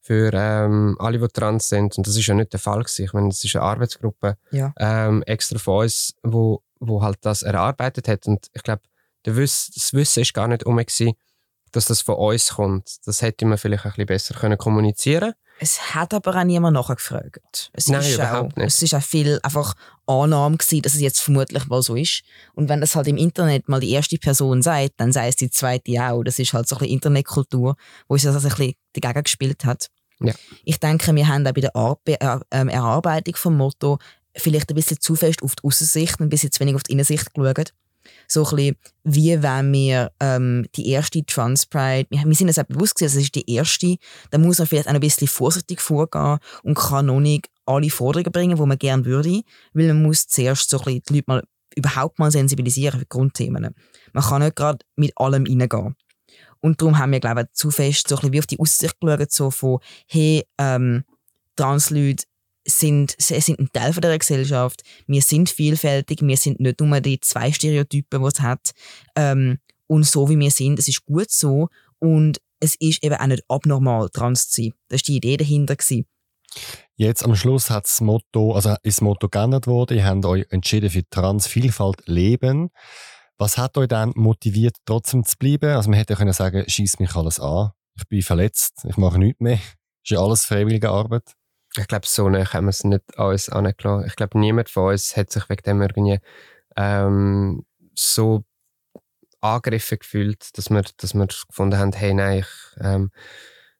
für 0.05 0.31
ähm, 0.35 0.95
alle, 0.99 1.17
die 1.17 1.27
trans 1.29 1.67
sind. 1.67 1.97
Und 1.97 2.05
das 2.05 2.15
ist 2.15 2.27
ja 2.27 2.35
nicht 2.35 2.53
der 2.53 2.59
Fall 2.59 2.83
gewesen. 2.83 3.05
Ich 3.05 3.13
meine, 3.13 3.29
das 3.29 3.43
ist 3.43 3.55
eine 3.55 3.65
Arbeitsgruppe 3.65 4.37
Ja. 4.51 4.71
ähm, 4.77 5.23
extra 5.23 5.57
von 5.57 5.81
uns, 5.83 6.13
wo, 6.21 6.61
wo 6.79 7.01
halt 7.01 7.17
das 7.21 7.41
erarbeitet 7.41 8.07
hat. 8.07 8.27
Und 8.27 8.45
ich 8.53 8.61
glaube, 8.61 8.83
Wiss, 9.23 9.71
das 9.73 9.93
Wissen 9.93 10.21
ist 10.21 10.35
gar 10.35 10.47
nicht 10.47 10.63
um, 10.63 10.77
gewesen, 10.77 11.13
dass 11.71 11.85
das 11.85 12.01
von 12.01 12.15
uns 12.15 12.49
kommt. 12.49 12.97
Das 13.05 13.23
hätte 13.23 13.47
man 13.47 13.57
vielleicht 13.57 13.83
ein 13.85 13.91
bisschen 13.93 14.05
besser 14.05 14.35
können 14.35 14.59
kommunizieren 14.59 15.33
Es 15.59 15.95
hat 15.95 16.13
aber 16.13 16.35
auch 16.35 16.43
niemand 16.43 16.75
nachgefragt. 16.75 17.71
Es 17.73 17.87
Nein, 17.87 18.01
ist 18.01 18.13
überhaupt 18.13 18.53
auch, 18.53 18.57
nicht. 18.57 18.67
Es 18.67 18.83
ist 18.83 18.93
auch 18.93 19.01
viel 19.01 19.39
einfach 19.41 19.73
Annahme 20.05 20.57
gewesen, 20.57 20.83
dass 20.83 20.93
es 20.93 21.01
jetzt 21.01 21.21
vermutlich 21.21 21.65
mal 21.65 21.81
so 21.81 21.95
ist. 21.95 22.21
Und 22.53 22.69
wenn 22.69 22.79
das 22.79 22.95
halt 22.95 23.07
im 23.07 23.17
Internet 23.17 23.67
mal 23.67 23.79
die 23.79 23.89
erste 23.89 24.19
Person 24.19 24.61
sagt, 24.61 24.91
dann 24.97 25.11
sei 25.11 25.29
es 25.29 25.35
die 25.35 25.49
zweite 25.49 25.91
auch. 26.03 26.21
Das 26.23 26.37
ist 26.37 26.53
halt 26.53 26.67
so 26.67 26.75
ein 26.75 26.79
bisschen 26.79 26.93
Internetkultur, 26.93 27.75
wo 28.07 28.13
uns 28.13 28.21
das 28.21 28.35
also 28.35 28.49
ein 28.49 28.55
bisschen 28.55 28.75
dagegen 28.93 29.23
gespielt 29.23 29.65
hat. 29.65 29.89
Ja. 30.19 30.33
Ich 30.63 30.79
denke, 30.79 31.13
wir 31.13 31.27
haben 31.27 31.45
auch 31.45 31.51
bei 31.51 31.61
der 31.61 31.75
Arbe 31.75 32.19
äh, 32.19 32.39
ähm, 32.51 32.69
Erarbeitung 32.69 33.35
vom 33.35 33.57
Motto 33.57 33.99
vielleicht 34.35 34.69
ein 34.69 34.75
bisschen 34.75 34.99
zu 34.99 35.15
fest 35.15 35.43
auf 35.43 35.55
die 35.55 35.63
Außensicht, 35.63 36.19
ein 36.19 36.29
bisschen 36.29 36.51
zu 36.51 36.59
wenig 36.59 36.75
auf 36.75 36.83
die 36.83 36.93
Innensicht 36.93 37.33
geschaut. 37.33 37.73
So 38.27 38.45
ein 38.45 38.55
bisschen, 38.55 38.75
wie 39.03 39.41
wenn 39.41 39.73
wir 39.73 40.11
ähm, 40.19 40.67
die 40.75 40.89
erste 40.89 41.25
Trans 41.25 41.65
Pride, 41.65 42.07
wir, 42.09 42.23
wir 42.23 42.35
sind 42.35 42.47
uns 42.47 42.59
auch 42.59 42.65
bewusst 42.65 42.95
gewesen, 42.95 43.17
es 43.17 43.23
ist 43.23 43.35
die 43.35 43.49
erste, 43.49 43.97
da 44.31 44.37
muss 44.37 44.59
man 44.59 44.67
vielleicht 44.67 44.87
auch 44.87 44.93
ein 44.93 44.99
bisschen 44.99 45.27
vorsichtig 45.27 45.81
vorgehen 45.81 46.37
und 46.63 46.75
kann 46.75 47.07
noch 47.07 47.19
nicht 47.19 47.47
alle 47.65 47.89
Forderungen 47.89 48.31
bringen, 48.31 48.57
die 48.57 48.65
man 48.65 48.77
gerne 48.77 49.05
würde, 49.05 49.41
weil 49.73 49.87
man 49.87 50.03
muss 50.03 50.27
zuerst 50.27 50.69
so 50.69 50.77
ein 50.79 50.85
bisschen 50.85 51.03
die 51.09 51.13
Leute 51.15 51.25
mal 51.27 51.43
überhaupt 51.75 52.19
mal 52.19 52.31
sensibilisieren 52.31 52.99
für 52.99 53.05
Grundthemen. 53.05 53.75
Man 54.13 54.23
kann 54.23 54.41
nicht 54.41 54.55
gerade 54.55 54.79
mit 54.95 55.11
allem 55.17 55.45
reingehen. 55.45 55.95
Und 56.65 56.81
darum 56.81 56.97
haben 56.97 57.11
wir, 57.11 57.19
glaube 57.19 57.41
ich, 57.41 57.53
zu 57.53 57.69
fest 57.69 58.07
so 58.07 58.15
ein 58.15 58.21
bisschen 58.21 58.33
wie 58.33 58.39
auf 58.39 58.47
die 58.47 58.59
Aussicht 58.59 58.99
geschaut, 58.99 59.31
so 59.31 59.51
von, 59.51 59.77
hey, 60.07 60.47
ähm, 60.57 61.03
Transleute 61.55 62.23
sind, 62.67 63.15
sind 63.19 63.59
ein 63.59 63.69
Teil 63.71 63.93
von 63.93 64.01
der 64.01 64.17
Gesellschaft, 64.17 64.81
wir 65.05 65.21
sind 65.21 65.51
vielfältig, 65.51 66.23
wir 66.23 66.37
sind 66.37 66.59
nicht 66.59 66.81
nur 66.81 67.01
die 67.01 67.19
zwei 67.19 67.51
Stereotypen, 67.51 68.19
die 68.19 68.27
es 68.27 68.39
hat. 68.39 68.71
Ähm, 69.15 69.59
und 69.85 70.07
so 70.07 70.27
wie 70.27 70.39
wir 70.39 70.49
sind, 70.49 70.79
es 70.79 70.87
ist 70.87 71.05
gut 71.05 71.29
so 71.29 71.69
und 71.99 72.41
es 72.59 72.73
ist 72.79 73.03
eben 73.03 73.13
auch 73.13 73.27
nicht 73.27 73.43
abnormal, 73.47 74.09
trans 74.09 74.49
zu 74.49 74.63
sein. 74.63 74.73
Das 74.87 75.01
war 75.01 75.03
die 75.05 75.17
Idee 75.17 75.37
dahinter. 75.37 75.75
Gewesen. 75.75 76.07
Jetzt 76.95 77.23
am 77.23 77.35
Schluss 77.35 77.69
hat 77.69 77.87
Motto, 78.01 78.53
also 78.53 78.71
ist 78.81 78.97
das 78.97 79.01
Motto 79.01 79.29
geändert 79.29 79.67
worden. 79.67 79.97
Ihr 79.97 80.05
habt 80.07 80.25
euch 80.25 80.47
entschieden 80.49 80.89
für 80.89 81.07
Transvielfalt 81.07 82.07
leben. 82.07 82.71
Was 83.37 83.57
hat 83.57 83.77
euch 83.77 83.87
dann 83.87 84.13
motiviert, 84.15 84.77
trotzdem 84.85 85.25
zu 85.25 85.37
bleiben? 85.37 85.75
Also 85.75 85.89
man 85.89 85.99
hätte 85.99 86.13
ja 86.13 86.17
können 86.17 86.33
sagen, 86.33 86.63
schieß 86.67 86.99
mich 86.99 87.15
alles 87.15 87.39
an. 87.39 87.71
Ich 87.97 88.07
bin 88.07 88.21
verletzt, 88.21 88.85
ich 88.87 88.97
mache 88.97 89.19
nichts 89.19 89.41
mehr. 89.41 89.59
Ist 90.03 90.11
ja 90.11 90.19
alles 90.19 90.45
freiwillige 90.45 90.89
Arbeit. 90.89 91.33
Ich 91.77 91.87
glaube, 91.87 92.07
so 92.07 92.29
nah 92.29 92.53
haben 92.53 92.65
wir 92.65 92.69
es 92.69 92.83
nicht 92.83 93.17
uns 93.17 93.49
angelassen. 93.49 94.07
Ich 94.07 94.15
glaube, 94.15 94.39
niemand 94.39 94.69
von 94.69 94.91
uns 94.91 95.17
hat 95.17 95.31
sich 95.31 95.49
wegen 95.49 95.63
dem 95.63 95.81
irgendwie 95.81 96.19
ähm, 96.77 97.65
so 97.93 98.45
angegriffen 99.41 99.99
gefühlt, 99.99 100.57
dass 100.57 100.69
wir, 100.69 100.83
dass 100.97 101.13
wir 101.13 101.27
gefunden 101.27 101.77
haben, 101.77 101.91
hey, 101.93 102.13
nein, 102.13 102.39
ich 102.39 102.47
ähm, 102.79 103.11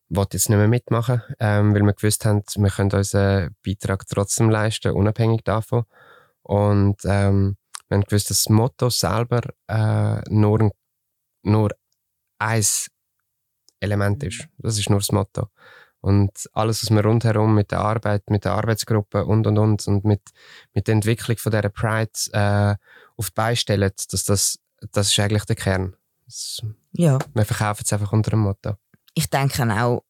will 0.10 0.26
jetzt 0.32 0.50
nicht 0.50 0.58
mehr 0.58 0.68
mitmachen, 0.68 1.22
ähm, 1.40 1.74
weil 1.74 1.84
wir 1.84 1.94
gewusst 1.94 2.26
haben, 2.26 2.44
wir 2.56 2.70
können 2.70 2.92
unseren 2.92 3.56
Beitrag 3.66 4.06
trotzdem 4.08 4.50
leisten, 4.50 4.92
unabhängig 4.92 5.44
davon. 5.44 5.86
Und 6.44 6.98
ähm, 7.06 7.58
wir 7.88 7.98
haben 7.98 8.04
gewusst, 8.04 8.30
dass 8.30 8.44
das 8.44 8.50
Motto 8.50 8.90
selber 8.90 9.42
äh, 9.68 10.22
nur, 10.30 10.62
ein- 10.62 10.72
nur 11.44 11.70
ein 12.40 12.64
Element 13.80 14.24
ist. 14.24 14.48
Das 14.58 14.78
ist 14.80 14.90
nur 14.90 15.00
das 15.00 15.12
Motto. 15.12 15.50
Und 16.02 16.32
alles, 16.54 16.84
was 16.84 16.92
wir 16.92 17.04
rundherum 17.04 17.56
mit 17.56 17.72
der 17.72 17.80
Arbeit, 17.80 18.30
mit 18.30 18.46
der 18.46 18.54
Arbeitsgruppe 18.54 19.26
und 19.26 19.48
und 19.48 19.58
und 19.58 19.88
und 19.88 20.06
mit, 20.06 20.22
mit 20.74 20.88
der 20.88 20.94
Entwicklung 20.94 21.38
von 21.38 21.52
dieser 21.52 21.70
Pride 21.70 22.12
äh, 22.32 22.76
auf 23.18 23.30
die 23.32 23.34
Beine 23.34 23.56
stellen, 23.56 23.92
dass 24.12 24.24
das, 24.24 24.60
das 24.92 25.12
ist 25.12 25.20
eigentlich 25.20 25.46
der 25.46 25.56
Kern. 25.56 25.96
Das, 26.26 26.62
Ja. 26.92 27.18
Wir 27.34 27.46
verkaufen 27.46 27.84
es 27.86 27.94
einfach 27.94 28.12
unter 28.12 28.32
dem 28.32 28.42
Motto. 28.42 28.76
Ich 29.16 29.30
denke 29.32 29.64
auch, 29.82 30.04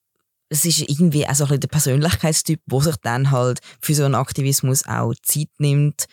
es 0.49 0.65
ist 0.65 0.79
irgendwie 0.79 1.27
auch 1.27 1.33
so 1.33 1.45
ein 1.45 1.47
bisschen 1.47 1.61
der 1.61 1.67
Persönlichkeitstyp, 1.69 2.61
der 2.65 2.81
sich 2.81 2.95
dann 2.97 3.31
halt 3.31 3.59
für 3.81 3.95
so 3.95 4.03
einen 4.03 4.15
Aktivismus 4.15 4.85
auch 4.85 5.13
Zeit 5.23 5.49
nimmt. 5.59 6.05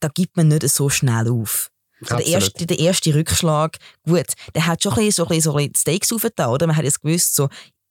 Da 0.00 0.08
gibt 0.08 0.36
man 0.36 0.48
nicht 0.48 0.68
so 0.68 0.88
schnell 0.88 1.30
auf. 1.30 1.70
So 2.00 2.16
der, 2.16 2.26
erste, 2.26 2.66
der 2.66 2.78
erste 2.78 3.14
Rückschlag, 3.14 3.78
gut, 4.04 4.26
der 4.54 4.66
hat 4.66 4.82
schon 4.82 4.92
ein 4.92 5.06
bisschen, 5.06 5.12
so 5.12 5.22
ein 5.24 5.28
bisschen, 5.28 5.42
so 5.42 5.50
ein 5.52 5.56
bisschen 5.56 5.74
Stakes 5.76 6.12
aufgetan, 6.12 6.50
oder? 6.50 6.66
Man 6.66 6.76
hat 6.76 6.84
jetzt 6.84 7.00
gewusst, 7.00 7.34
so, 7.34 7.48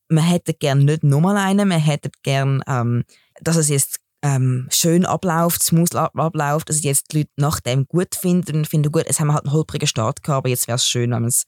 man 0.09 0.23
hätte 0.23 0.53
gerne 0.53 0.83
nicht 0.83 1.03
nochmal 1.03 1.37
einen, 1.37 1.67
man 1.67 1.79
hätte 1.79 2.11
gerne, 2.21 2.61
ähm, 2.67 3.03
dass 3.41 3.55
es 3.55 3.69
jetzt 3.69 3.99
ähm, 4.21 4.67
schön 4.71 5.05
abläuft, 5.05 5.63
smooth 5.63 5.95
abläuft, 5.95 6.69
dass 6.69 6.83
jetzt 6.83 7.11
die 7.11 7.19
Leute 7.19 7.31
nach 7.37 7.59
dem 7.59 7.87
gut 7.87 8.15
finden 8.15 8.57
und 8.57 8.67
finden, 8.67 8.91
gut, 8.91 9.05
es 9.07 9.19
haben 9.19 9.27
wir 9.27 9.33
halt 9.33 9.45
einen 9.45 9.53
holprigen 9.53 9.87
Start 9.87 10.23
gehabt, 10.23 10.37
aber 10.37 10.49
jetzt 10.49 10.67
wäre 10.67 10.75
es 10.75 10.87
schön, 10.87 11.11
wenn 11.11 11.21
man 11.21 11.29
es 11.29 11.45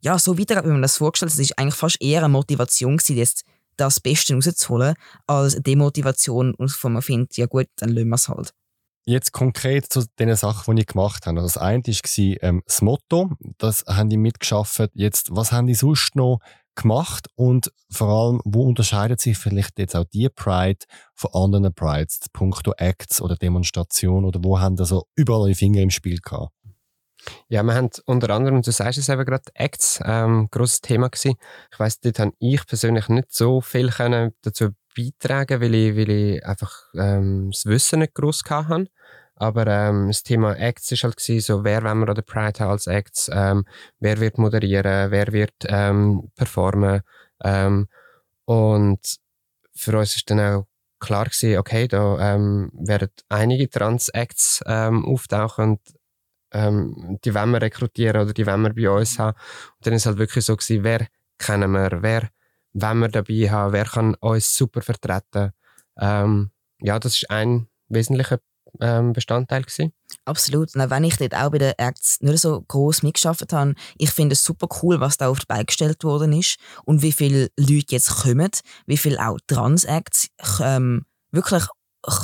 ja, 0.00 0.18
so 0.18 0.38
weitergeht, 0.38 0.64
wie 0.64 0.72
man 0.72 0.82
das 0.82 0.96
vorgestellt 0.96 1.30
hat. 1.30 1.38
Es 1.38 1.50
ist 1.50 1.58
eigentlich 1.58 1.74
fast 1.74 2.02
eher 2.02 2.20
eine 2.20 2.28
Motivation 2.28 2.96
gewesen, 2.96 3.16
jetzt 3.16 3.44
das 3.76 4.00
Beste 4.00 4.34
rauszuholen, 4.34 4.94
als 5.26 5.54
eine 5.54 5.62
Demotivation, 5.62 6.54
wo 6.58 6.88
man 6.88 7.02
findet, 7.02 7.36
ja 7.36 7.46
gut, 7.46 7.68
dann 7.76 7.90
lassen 7.90 8.08
wir 8.08 8.14
es 8.16 8.28
halt. 8.28 8.54
Jetzt 9.04 9.32
konkret 9.32 9.92
zu 9.92 10.04
den 10.18 10.34
Sachen, 10.36 10.76
die 10.76 10.82
ich 10.82 10.86
gemacht 10.86 11.26
habe. 11.26 11.40
Also 11.40 11.54
das 11.54 11.58
eine 11.58 11.82
war 11.82 12.42
ähm, 12.42 12.62
das 12.66 12.82
Motto, 12.82 13.30
das 13.58 13.84
haben 13.88 14.08
die 14.08 14.16
mitgeschafft. 14.16 14.90
Jetzt, 14.94 15.28
was 15.32 15.50
haben 15.50 15.66
die 15.66 15.74
sonst 15.74 16.14
noch 16.14 16.38
gemacht 16.74 17.28
und 17.34 17.72
vor 17.90 18.08
allem, 18.08 18.40
wo 18.44 18.62
unterscheidet 18.62 19.20
sich 19.20 19.36
vielleicht 19.36 19.78
jetzt 19.78 19.96
auch 19.96 20.04
die 20.04 20.28
Pride 20.28 20.86
von 21.14 21.30
anderen 21.34 21.74
Prides, 21.74 22.20
punkto 22.32 22.72
Acts 22.76 23.20
oder 23.20 23.36
Demonstrationen 23.36 24.24
oder 24.24 24.40
wo 24.42 24.58
haben 24.58 24.76
da 24.76 24.84
so 24.84 25.04
überall 25.14 25.48
die 25.48 25.54
Finger 25.54 25.80
im 25.80 25.90
Spiel 25.90 26.18
gehabt? 26.18 26.52
Ja, 27.48 27.62
wir 27.62 27.74
haben 27.74 27.90
unter 28.06 28.30
anderem, 28.30 28.62
du 28.62 28.72
sagst 28.72 28.98
es 28.98 29.08
eben 29.08 29.24
gerade, 29.24 29.44
Acts, 29.54 30.00
ähm, 30.04 30.48
grosses 30.50 30.80
Thema 30.80 31.08
gewesen. 31.08 31.36
Ich 31.70 31.78
weiss, 31.78 32.00
dort 32.00 32.18
habe 32.18 32.32
ich 32.38 32.66
persönlich 32.66 33.08
nicht 33.08 33.32
so 33.32 33.60
viel 33.60 33.90
dazu 34.42 34.70
beitragen, 34.94 35.60
weil 35.60 35.74
ich, 35.74 35.96
weil 35.96 36.10
ich 36.10 36.46
einfach 36.46 36.72
ähm, 36.94 37.50
das 37.50 37.66
Wissen 37.66 38.00
nicht 38.00 38.14
gross 38.14 38.42
hatte. 38.48 38.86
Aber 39.36 39.66
ähm, 39.66 40.08
das 40.08 40.22
Thema 40.22 40.54
Acts 40.54 40.92
war 40.92 40.98
halt 40.98 41.16
gewesen, 41.16 41.40
so, 41.40 41.64
wer 41.64 41.82
wollen 41.82 41.98
wir 42.00 42.08
an 42.08 42.14
der 42.14 42.22
Pride 42.22 42.60
haben 42.60 42.70
als 42.70 42.86
Acts, 42.86 43.30
ähm, 43.32 43.64
wer 43.98 44.20
wird 44.20 44.38
moderieren, 44.38 45.10
wer 45.10 45.32
wird 45.32 45.54
ähm, 45.66 46.30
performen. 46.36 47.00
Ähm, 47.42 47.88
und 48.44 49.00
für 49.74 49.98
uns 49.98 50.16
ist 50.16 50.30
dann 50.30 50.40
auch 50.40 50.66
klar 51.00 51.24
gewesen, 51.24 51.58
okay, 51.58 51.88
da 51.88 52.34
ähm, 52.34 52.70
werden 52.72 53.08
einige 53.28 53.68
Trans-Acts 53.68 54.62
ähm, 54.66 55.04
auftauchen 55.04 55.70
und 55.70 55.80
die 57.24 57.34
wollen 57.34 57.50
wir 57.50 57.62
rekrutieren 57.62 58.20
oder 58.22 58.32
die 58.34 58.46
wollen 58.46 58.62
wir 58.62 58.74
bei 58.74 58.90
uns 58.90 59.18
haben. 59.18 59.36
Und 59.78 59.86
dann 59.86 59.94
ist 59.94 60.06
halt 60.06 60.18
wirklich 60.18 60.44
so 60.44 60.54
gewesen, 60.54 60.84
wer 60.84 61.06
kennen 61.38 61.72
wir, 61.72 62.02
wer 62.02 62.28
wollen 62.72 62.98
wir 62.98 63.08
dabei 63.08 63.50
haben, 63.50 63.72
wer 63.72 63.84
kann 63.84 64.14
uns 64.14 64.56
super 64.56 64.82
vertreten. 64.82 65.52
Ähm, 65.98 66.50
ja, 66.80 66.98
das 66.98 67.14
ist 67.14 67.30
ein 67.30 67.68
wesentlicher 67.88 68.38
ähm, 68.80 69.12
Bestandteil 69.12 69.62
gewesen. 69.62 69.92
Absolut. 70.24 70.74
Und 70.74 70.90
wenn 70.90 71.04
ich 71.04 71.16
dort 71.16 71.34
auch 71.34 71.50
bei 71.50 71.58
den 71.58 71.74
Acts 71.76 72.20
nicht 72.20 72.40
so 72.40 72.60
groß 72.60 73.02
mitgeschafft 73.02 73.52
habe, 73.52 73.74
ich 73.98 74.10
finde 74.10 74.34
es 74.34 74.44
super 74.44 74.68
cool, 74.82 75.00
was 75.00 75.16
da 75.16 75.28
auf 75.28 75.40
die 75.40 75.46
Beine 75.46 75.64
gestellt 75.64 76.04
worden 76.04 76.32
ist 76.32 76.56
und 76.84 77.02
wie 77.02 77.12
viele 77.12 77.50
Leute 77.58 77.86
jetzt 77.90 78.22
kommen, 78.22 78.50
wie 78.86 78.96
viele 78.96 79.18
auch 79.26 79.38
Trans-Acts 79.46 80.28
ähm, 80.60 81.04
wirklich 81.30 81.64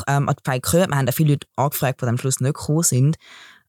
ähm, 0.06 0.28
an 0.28 0.36
die 0.38 0.42
Beine 0.42 0.60
kommen. 0.60 0.90
Wir 0.90 0.96
haben 0.96 1.08
auch 1.08 1.14
viele 1.14 1.32
Leute 1.32 1.46
angefragt, 1.56 2.02
die 2.02 2.06
am 2.06 2.18
Schluss 2.18 2.40
nicht 2.40 2.54
gekommen 2.54 2.82
sind. 2.82 3.16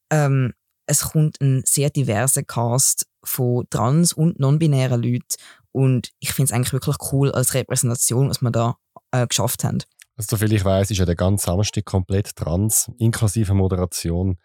Ähm, 0.10 0.54
es 0.86 1.02
kommt 1.02 1.40
ein 1.40 1.62
sehr 1.66 1.92
diverser 1.92 2.44
Cast 2.44 3.06
von 3.24 3.70
trans- 3.70 4.14
und 4.14 4.40
non-binären 4.40 5.02
Leuten 5.02 5.36
und 5.72 6.10
ich 6.20 6.32
finde 6.34 6.50
es 6.50 6.52
eigentlich 6.54 6.74
wirklich 6.74 6.98
cool 7.12 7.32
als 7.32 7.54
Repräsentation, 7.54 8.30
was 8.30 8.42
wir 8.42 8.52
da 8.52 8.76
äh, 9.12 9.28
geschafft 9.28 9.64
haben. 9.64 9.80
Also, 10.20 10.36
soviel 10.36 10.52
ich 10.52 10.66
weiß, 10.66 10.92
ist 10.92 10.98
ja 10.98 11.06
der 11.06 11.16
ganze 11.16 11.46
Samstag 11.46 11.86
komplett 11.86 12.36
trans, 12.36 12.92
inklusive 12.98 13.54
Moderation. 13.54 14.38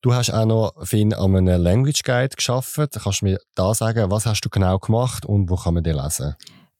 Du 0.00 0.12
hast 0.14 0.30
auch 0.30 0.46
noch, 0.46 0.74
Finn, 0.84 1.14
an 1.14 1.36
einem 1.36 1.62
Language 1.62 2.02
Guide 2.02 2.34
geschaffen. 2.34 2.88
Kannst 2.92 3.20
du 3.20 3.26
mir 3.26 3.38
da 3.54 3.72
sagen, 3.72 4.10
was 4.10 4.26
hast 4.26 4.40
du 4.40 4.50
genau 4.50 4.80
gemacht 4.80 5.24
und 5.24 5.48
wo 5.48 5.54
kann 5.54 5.74
man 5.74 5.84
den 5.84 5.94
lesen? 5.94 6.34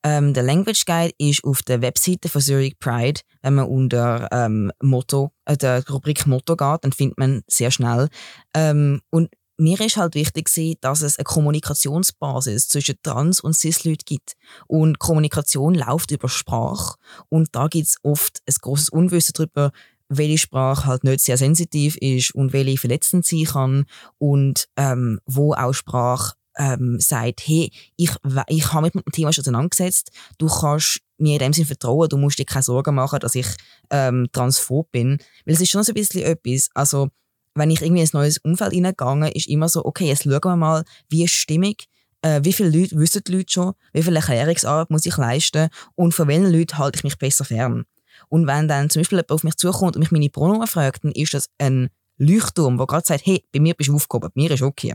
Ähm, 0.04 0.34
der 0.34 0.42
Language 0.42 0.84
Guide 0.84 1.14
ist 1.18 1.44
auf 1.44 1.62
der 1.62 1.80
Webseite 1.80 2.28
von 2.28 2.40
Zurich 2.40 2.78
Pride. 2.80 3.20
Wenn 3.42 3.54
man 3.54 3.66
unter 3.66 4.28
ähm, 4.32 4.72
Motto, 4.82 5.30
äh, 5.44 5.56
der 5.56 5.88
Rubrik 5.88 6.26
Motto 6.26 6.56
geht, 6.56 6.84
dann 6.84 6.90
findet 6.92 7.18
man 7.18 7.42
sehr 7.46 7.70
schnell. 7.70 8.08
Ähm, 8.54 9.02
und 9.10 9.28
mir 9.58 9.80
ist 9.80 9.96
halt 9.96 10.14
wichtig, 10.14 10.50
dass 10.80 11.02
es 11.02 11.18
eine 11.18 11.24
Kommunikationsbasis 11.24 12.68
zwischen 12.68 12.96
Trans- 13.02 13.40
und 13.40 13.56
Cis-Leuten 13.56 14.04
gibt. 14.04 14.34
Und 14.66 14.98
Kommunikation 14.98 15.74
läuft 15.74 16.10
über 16.10 16.28
Sprache. 16.28 16.96
Und 17.28 17.54
da 17.54 17.68
gibt 17.68 17.88
es 17.88 17.96
oft 18.02 18.40
ein 18.48 18.54
großes 18.60 18.88
Unwissen 18.88 19.34
darüber, 19.36 19.72
welche 20.08 20.38
Sprache 20.38 20.86
halt 20.86 21.04
nicht 21.04 21.20
sehr 21.20 21.36
sensitiv 21.36 21.96
ist 21.96 22.34
und 22.34 22.52
welche 22.52 22.78
verletzend 22.78 23.24
sein 23.24 23.44
kann 23.44 23.84
und 24.18 24.68
ähm, 24.76 25.20
wo 25.26 25.54
auch 25.54 25.72
Sprache 25.72 26.34
ähm, 26.58 27.00
sagt, 27.00 27.40
hey, 27.46 27.70
ich, 27.96 28.10
ich 28.48 28.72
habe 28.72 28.86
mich 28.86 28.94
mit 28.94 29.06
dem 29.06 29.12
Thema 29.12 29.32
schon 29.32 29.42
auseinandergesetzt, 29.42 30.10
du 30.38 30.48
kannst 30.48 31.00
mir 31.16 31.34
in 31.34 31.38
dem 31.38 31.52
Sinne 31.52 31.66
vertrauen, 31.66 32.08
du 32.08 32.18
musst 32.18 32.38
dir 32.38 32.44
keine 32.44 32.62
Sorgen 32.62 32.94
machen, 32.94 33.20
dass 33.20 33.34
ich 33.34 33.46
ähm, 33.90 34.28
transphob 34.32 34.90
bin. 34.90 35.18
Weil 35.44 35.54
es 35.54 35.60
ist 35.60 35.70
schon 35.70 35.82
so 35.82 35.92
ein 35.92 35.94
bisschen 35.94 36.22
etwas, 36.22 36.68
also 36.74 37.08
wenn 37.54 37.70
ich 37.70 37.82
irgendwie 37.82 38.02
in 38.02 38.08
ein 38.08 38.10
neues 38.12 38.38
Umfeld 38.38 38.72
hineingegangen 38.72 39.30
ist 39.32 39.48
immer 39.48 39.68
so, 39.68 39.84
okay, 39.84 40.06
jetzt 40.06 40.24
schauen 40.24 40.40
wir 40.42 40.56
mal, 40.56 40.84
wie 41.08 41.24
ist 41.24 41.32
Stimmung, 41.32 41.74
äh, 42.22 42.40
wie 42.42 42.52
viele 42.52 42.70
Leute 42.70 42.96
wissen 42.96 43.22
die 43.26 43.32
Leute 43.32 43.52
schon, 43.52 43.74
wie 43.92 44.02
viel 44.02 44.16
Erklärungsarbeit 44.16 44.90
muss 44.90 45.06
ich 45.06 45.16
leisten 45.16 45.68
und 45.94 46.14
von 46.14 46.28
welchen 46.28 46.52
Leuten 46.52 46.78
halte 46.78 46.98
ich 46.98 47.04
mich 47.04 47.18
besser 47.18 47.44
fern. 47.44 47.84
Und 48.28 48.46
wenn 48.46 48.68
dann 48.68 48.90
zum 48.90 49.00
Beispiel 49.00 49.18
jemand 49.18 49.32
auf 49.32 49.44
mich 49.44 49.56
zukommt 49.56 49.96
und 49.96 50.00
mich 50.00 50.10
meine 50.10 50.30
Pronomen 50.30 50.66
fragt, 50.66 51.04
dann 51.04 51.12
ist 51.12 51.34
das 51.34 51.48
ein 51.58 51.90
Leuchtturm, 52.18 52.78
der 52.78 52.86
gerade 52.86 53.06
sagt, 53.06 53.26
hey, 53.26 53.44
bei 53.52 53.60
mir 53.60 53.74
bist 53.74 53.88
du 53.88 53.96
aufgehoben, 53.96 54.30
bei 54.34 54.42
mir 54.42 54.50
ist 54.50 54.62
okay. 54.62 54.94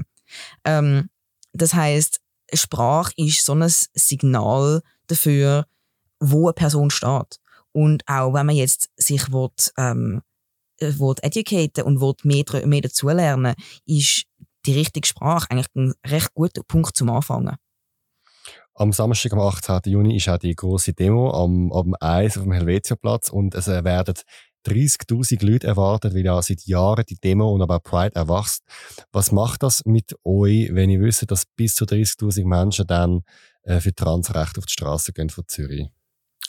Ähm, 0.63 1.09
das 1.53 1.73
heißt, 1.73 2.19
Sprache 2.53 3.13
ist 3.17 3.43
so 3.45 3.53
ein 3.53 3.65
Signal 3.67 4.81
dafür, 5.07 5.65
wo 6.19 6.47
eine 6.47 6.53
Person 6.53 6.89
steht. 6.89 7.39
Und 7.73 8.03
auch 8.07 8.33
wenn 8.33 8.45
man 8.45 8.55
jetzt 8.55 8.89
sich 8.95 9.31
will, 9.31 9.49
ähm, 9.77 10.21
will 10.79 11.15
educaten 11.21 11.83
und 11.83 12.01
will 12.01 12.13
mehr, 12.23 12.67
mehr 12.67 12.81
dazulernen, 12.81 13.55
ist 13.85 14.23
die 14.65 14.73
richtige 14.73 15.07
Sprache 15.07 15.47
eigentlich 15.49 15.67
ein 15.75 15.93
recht 16.05 16.33
guter 16.33 16.63
Punkt 16.63 16.95
zum 16.95 17.09
Anfangen. 17.09 17.55
Am 18.73 18.93
Samstag, 18.93 19.33
am 19.33 19.39
18. 19.39 19.79
Juni, 19.85 20.17
ist 20.17 20.29
auch 20.29 20.37
die 20.37 20.53
große 20.53 20.93
Demo 20.93 21.31
am, 21.31 21.71
am 21.71 21.95
Eis 21.99 22.37
auf 22.37 22.43
dem 22.43 22.51
Helvetiaplatz 22.51 23.29
und 23.29 23.55
es 23.55 23.67
werden 23.67 24.13
30.000 24.67 25.45
Leute 25.45 25.67
erwartet, 25.67 26.13
weil 26.13 26.25
ja 26.25 26.41
seit 26.41 26.63
Jahren 26.65 27.05
die 27.07 27.15
Demo 27.15 27.49
und 27.49 27.61
aber 27.61 27.77
auch 27.77 27.83
Pride 27.83 28.15
erwachst. 28.15 28.63
Was 29.11 29.31
macht 29.31 29.63
das 29.63 29.83
mit 29.85 30.15
euch, 30.23 30.69
wenn 30.73 30.89
ihr 30.89 30.99
wisst, 30.99 31.29
dass 31.31 31.45
bis 31.55 31.75
zu 31.75 31.85
30.000 31.85 32.45
Menschen 32.45 32.85
dann 32.85 33.21
äh, 33.63 33.79
für 33.79 33.95
Transrecht 33.95 34.57
auf 34.57 34.65
die 34.65 34.73
Straße 34.73 35.13
gehen 35.13 35.29
von 35.29 35.45
Zürich? 35.47 35.87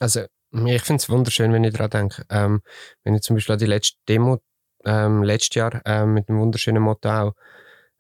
Also, 0.01 0.25
ich 0.53 0.83
finde 0.83 1.01
es 1.03 1.09
wunderschön, 1.09 1.53
wenn 1.53 1.65
ich 1.65 1.75
daran 1.75 1.91
denke. 1.91 2.25
Ähm, 2.31 2.63
wenn 3.05 3.15
ich 3.15 3.23
zum 3.23 3.37
Beispiel 3.37 3.53
an 3.55 3.59
die 3.59 3.67
letzte 3.67 3.99
Demo 4.09 4.41
ähm, 4.85 5.23
letztes 5.23 5.55
Jahr 5.57 5.83
ähm, 5.85 6.15
mit 6.15 6.29
einem 6.29 6.41
wunderschönen 6.41 6.83
Motto 6.83 7.09
auch. 7.11 7.33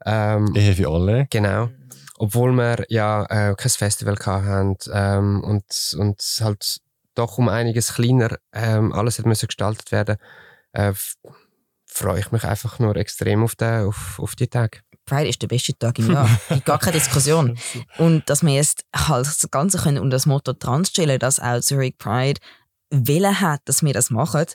Ähm, 0.04 0.52
Ehe 0.54 0.74
für 0.74 0.88
alle. 0.88 1.26
Genau. 1.30 1.70
Obwohl 2.16 2.52
wir 2.52 2.84
ja 2.88 3.24
äh, 3.24 3.54
kein 3.54 3.70
Festival 3.70 4.16
hatten 4.16 4.76
ähm, 4.92 5.42
und, 5.44 5.96
und 5.98 6.20
halt 6.40 6.80
doch 7.14 7.38
um 7.38 7.48
einiges 7.48 7.94
kleiner 7.94 8.38
ähm, 8.52 8.92
alles 8.92 9.18
hat 9.18 9.26
müssen 9.26 9.46
gestaltet 9.46 9.92
werden, 9.92 10.16
äh, 10.72 10.92
freue 11.86 12.20
ich 12.20 12.30
mich 12.32 12.44
einfach 12.44 12.78
nur 12.78 12.96
extrem 12.96 13.42
auf, 13.42 13.56
den, 13.56 13.86
auf, 13.86 14.18
auf 14.20 14.36
die 14.36 14.48
Tage. 14.48 14.80
Pride 15.08 15.28
ist 15.28 15.40
der 15.42 15.48
beste 15.48 15.76
Tag 15.78 15.98
im 15.98 16.12
Jahr. 16.12 16.28
Gibt 16.48 16.66
gar 16.66 16.78
keine 16.78 16.98
Diskussion. 16.98 17.58
Und 17.98 18.28
dass 18.28 18.42
wir 18.42 18.54
jetzt 18.54 18.84
halt 18.94 19.26
das 19.26 19.48
Ganze 19.50 19.78
können 19.78 19.98
unter 19.98 20.16
das 20.16 20.26
Motto 20.26 20.52
trans 20.52 20.90
stellen, 20.90 21.18
dass 21.18 21.40
auch 21.40 21.60
Zurich 21.60 21.96
Pride 21.98 22.40
Willen 22.90 23.40
hat, 23.40 23.60
dass 23.66 23.82
wir 23.82 23.92
das 23.92 24.10
machen. 24.10 24.46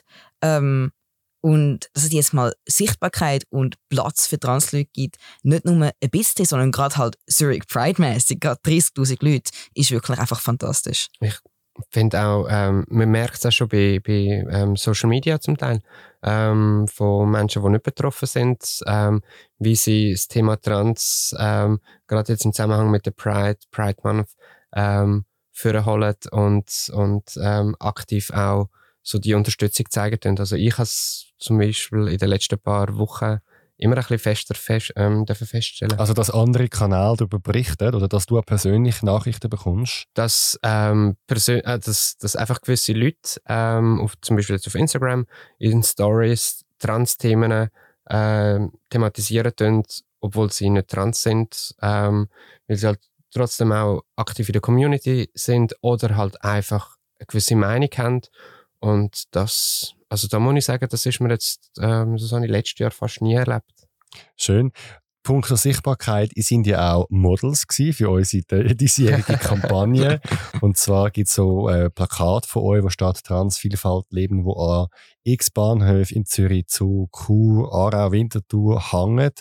Ähm, 0.42 0.92
und 1.40 1.90
dass 1.92 2.04
es 2.04 2.12
jetzt 2.12 2.32
mal 2.32 2.54
Sichtbarkeit 2.66 3.44
und 3.50 3.76
Platz 3.90 4.26
für 4.26 4.40
Transleute 4.40 4.88
gibt, 4.94 5.16
nicht 5.42 5.66
nur 5.66 5.76
ein 6.00 6.10
bisschen, 6.10 6.46
sondern 6.46 6.72
gerade 6.72 6.96
halt 6.96 7.18
Zurich 7.26 7.66
Pride-mäßig, 7.66 8.40
gerade 8.40 8.60
30.000 8.62 9.18
Leute, 9.20 9.50
ist 9.74 9.90
wirklich 9.90 10.18
einfach 10.18 10.40
fantastisch. 10.40 11.08
Ich 11.20 11.38
finde 11.90 12.22
auch, 12.22 12.46
ähm, 12.48 12.84
man 12.88 13.10
merkt 13.10 13.36
es 13.36 13.46
auch 13.46 13.52
schon 13.52 13.68
bei, 13.68 14.00
bei 14.04 14.44
ähm, 14.50 14.76
Social 14.76 15.08
Media 15.08 15.40
zum 15.40 15.56
Teil, 15.56 15.80
ähm, 16.22 16.86
von 16.88 17.30
Menschen, 17.30 17.62
die 17.62 17.68
nicht 17.70 17.82
betroffen 17.82 18.26
sind, 18.26 18.80
ähm, 18.86 19.22
wie 19.58 19.76
sie 19.76 20.12
das 20.12 20.28
Thema 20.28 20.56
Trans, 20.60 21.34
ähm, 21.38 21.80
gerade 22.06 22.32
jetzt 22.32 22.44
im 22.44 22.52
Zusammenhang 22.52 22.90
mit 22.90 23.06
der 23.06 23.10
Pride, 23.12 23.58
Pride 23.70 23.98
Month, 24.02 24.30
ähm, 24.74 25.24
vorholen 25.52 26.16
und, 26.30 26.90
und 26.92 27.38
ähm, 27.40 27.76
aktiv 27.78 28.30
auch 28.30 28.68
so 29.02 29.18
die 29.18 29.34
Unterstützung 29.34 29.86
zeigen 29.90 30.18
können. 30.18 30.38
Also 30.38 30.56
ich 30.56 30.72
habe 30.72 30.82
es 30.82 31.32
zum 31.38 31.58
Beispiel 31.58 32.08
in 32.08 32.18
den 32.18 32.28
letzten 32.28 32.58
paar 32.58 32.96
Wochen 32.96 33.38
immer 33.76 33.96
ein 33.96 34.02
bisschen 34.02 34.18
fester 34.18 34.54
fest, 34.54 34.92
ähm, 34.96 35.26
feststellen. 35.26 35.98
Also, 35.98 36.14
dass 36.14 36.30
andere 36.30 36.68
Kanäle 36.68 37.16
darüber 37.16 37.38
berichten 37.38 37.94
oder 37.94 38.08
dass 38.08 38.26
du 38.26 38.40
persönlich 38.42 39.02
Nachrichten 39.02 39.50
bekommst? 39.50 40.04
Dass, 40.14 40.58
ähm, 40.62 41.16
äh, 41.28 41.78
dass, 41.78 42.16
dass 42.18 42.36
einfach 42.36 42.60
gewisse 42.60 42.92
Leute, 42.92 43.40
ähm, 43.48 44.00
auf, 44.00 44.14
zum 44.20 44.36
Beispiel 44.36 44.56
jetzt 44.56 44.66
auf 44.66 44.74
Instagram, 44.74 45.26
in 45.58 45.82
Stories 45.82 46.64
Trans-Themen 46.78 47.70
äh, 48.06 48.60
thematisieren 48.90 49.56
tun, 49.56 49.82
obwohl 50.20 50.50
sie 50.50 50.70
nicht 50.70 50.88
trans 50.88 51.22
sind, 51.22 51.74
ähm, 51.82 52.28
weil 52.66 52.76
sie 52.76 52.86
halt 52.86 53.00
trotzdem 53.32 53.72
auch 53.72 54.02
aktiv 54.16 54.48
in 54.48 54.52
der 54.54 54.62
Community 54.62 55.30
sind 55.34 55.74
oder 55.80 56.16
halt 56.16 56.42
einfach 56.44 56.96
eine 57.18 57.26
gewisse 57.26 57.56
Meinung 57.56 57.90
haben. 57.96 58.20
Und 58.84 59.24
das, 59.30 59.94
also 60.10 60.28
da 60.28 60.38
muss 60.38 60.56
ich 60.56 60.64
sagen, 60.66 60.86
das 60.90 61.06
ist 61.06 61.18
mir 61.18 61.30
jetzt, 61.30 61.70
ähm, 61.80 62.18
das 62.18 62.32
habe 62.32 62.44
ich 62.44 62.50
letztes 62.50 62.78
Jahr 62.78 62.90
fast 62.90 63.22
nie 63.22 63.32
erlebt. 63.32 63.72
Schön. 64.36 64.72
Punkt 65.22 65.48
der 65.48 65.56
Sichtbarkeit, 65.56 66.32
ihr 66.34 66.42
sind 66.42 66.66
ja 66.66 66.92
auch 66.92 67.06
Models 67.08 67.64
für 67.70 68.10
unsere 68.10 68.74
diesjährige 68.74 69.38
Kampagne. 69.38 70.20
Und 70.60 70.76
zwar 70.76 71.10
gibt 71.10 71.28
es 71.28 71.34
so 71.34 71.66
ein 71.66 71.90
Plakat 71.92 72.44
von 72.44 72.62
euch, 72.62 72.82
wo 72.82 72.90
steht 72.90 73.24
Transvielfalt 73.24 74.04
leben, 74.10 74.44
wo 74.44 74.52
an 74.52 74.88
x 75.22 75.50
Bahnhöfen 75.50 76.18
in 76.18 76.26
Zürich 76.26 76.66
zu 76.66 77.08
Kuh, 77.10 77.64
Aarau, 77.64 78.12
Winterthur 78.12 78.92
hängt. 78.92 79.40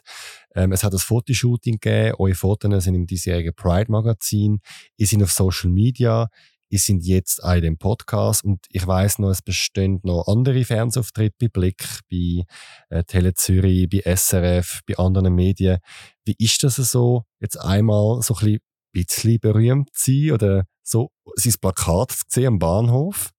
Ähm, 0.55 0.71
es 0.71 0.85
hat 0.85 0.93
ein 0.93 0.99
Fotoshooting 0.99 1.79
gegeben, 1.81 2.15
eure 2.17 2.33
Fotos 2.33 2.85
sind 2.85 2.95
im 2.95 3.05
diesjährigen 3.05 3.53
Pride-Magazin, 3.53 4.61
ihr 4.95 5.07
seid 5.07 5.21
auf 5.21 5.33
Social 5.33 5.69
Media, 5.69 6.29
ihr 6.73 6.79
sind 6.79 7.05
jetzt 7.05 7.43
auch 7.43 7.53
in 7.53 7.61
dem 7.61 7.77
Podcast 7.77 8.43
und 8.43 8.65
ich 8.69 8.85
weiß 8.85 9.19
noch, 9.19 9.29
es 9.29 9.43
bestehen 9.43 9.99
noch 10.01 10.25
andere 10.27 10.65
Fernsehauftritte 10.65 11.35
bei 11.39 11.47
Blick, 11.47 11.85
bei 12.09 12.45
äh, 12.89 13.03
Tele 13.03 13.35
Zürich, 13.35 13.87
bei 13.87 14.01
SRF, 14.15 14.81
bei 14.87 14.97
anderen 14.97 15.35
Medien. 15.35 15.77
Wie 16.25 16.35
ist 16.39 16.63
das 16.63 16.77
so, 16.77 17.25
jetzt 17.39 17.57
einmal 17.57 18.23
so 18.23 18.35
ein 18.37 18.57
bisschen 18.91 19.39
berühmt 19.39 19.89
zu 19.93 20.11
sein 20.11 20.31
oder 20.31 20.65
so 20.81 21.11
sein 21.35 21.53
Plakat 21.61 22.11
zu 22.11 22.23
sehen 22.27 22.47
am 22.47 22.59
Bahnhof? 22.59 23.29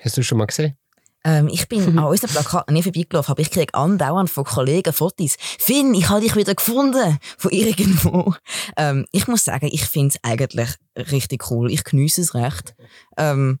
Hast 0.00 0.16
du 0.16 0.24
schon 0.24 0.38
mal 0.38 0.46
gesehen? 0.46 0.81
Ähm, 1.24 1.48
ich 1.48 1.68
bin 1.68 1.98
an 1.98 2.04
unseren 2.04 2.30
Plakaten 2.30 2.74
nie 2.74 2.82
vorbeigelaufen, 2.82 3.32
aber 3.32 3.40
ich 3.40 3.50
kriege 3.50 3.74
andauernd 3.74 4.30
von 4.30 4.44
Kollegen 4.44 4.92
Fotos. 4.92 5.36
Finn, 5.38 5.94
ich 5.94 6.08
habe 6.08 6.20
dich 6.20 6.34
wieder 6.34 6.54
gefunden. 6.54 7.18
Von 7.38 7.50
irgendwo. 7.50 8.34
Ähm, 8.76 9.06
ich 9.12 9.28
muss 9.28 9.44
sagen, 9.44 9.68
ich 9.70 9.84
finde 9.84 10.14
es 10.14 10.24
eigentlich 10.28 10.70
richtig 10.96 11.50
cool. 11.50 11.70
Ich 11.70 11.84
genieße 11.84 12.20
es 12.20 12.34
recht. 12.34 12.74
Ähm, 13.16 13.60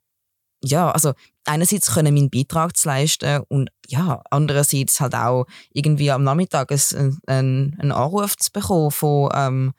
ja, 0.64 0.90
also 0.90 1.12
einerseits 1.44 1.92
können 1.92 2.14
meinen 2.14 2.30
Beitrag 2.30 2.76
zu 2.76 2.88
leisten 2.88 3.42
und 3.48 3.70
ja, 3.88 4.22
andererseits 4.30 5.00
halt 5.00 5.14
auch 5.14 5.46
irgendwie 5.72 6.10
am 6.10 6.22
Nachmittag 6.22 6.70
einen, 6.70 7.18
einen, 7.26 7.76
einen 7.80 7.92
Anruf 7.92 8.36
zu 8.36 8.52
bekommen 8.52 8.92
von 8.92 9.30
ähm, 9.34 9.72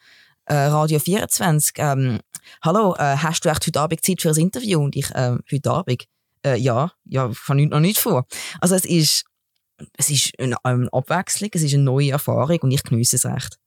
äh, 0.45 0.55
Radio 0.55 0.99
24. 0.99 1.75
Ähm, 1.77 2.19
Hallo, 2.61 2.95
äh, 2.95 3.17
hast 3.17 3.45
du 3.45 3.49
echt 3.49 3.65
heute 3.65 3.79
Abend 3.79 4.05
Zeit 4.05 4.21
für 4.21 4.29
ein 4.29 4.35
Interview? 4.35 4.81
Und 4.83 4.95
ich, 4.95 5.09
äh, 5.11 5.37
heute 5.51 5.71
Abend? 5.71 6.05
Äh, 6.45 6.57
ja, 6.57 6.91
ja, 7.05 7.29
ich 7.29 7.69
noch 7.69 7.79
nicht 7.79 7.97
vor. 7.97 8.25
Also 8.59 8.75
es 8.75 8.85
ist, 8.85 9.25
es 9.97 10.09
ist 10.09 10.39
eine, 10.39 10.55
eine 10.63 10.91
Abwechslung, 10.91 11.49
es 11.53 11.63
ist 11.63 11.73
eine 11.73 11.83
neue 11.83 12.11
Erfahrung 12.11 12.59
und 12.61 12.71
ich 12.71 12.83
genieße 12.83 13.15
es 13.15 13.25
recht. 13.25 13.59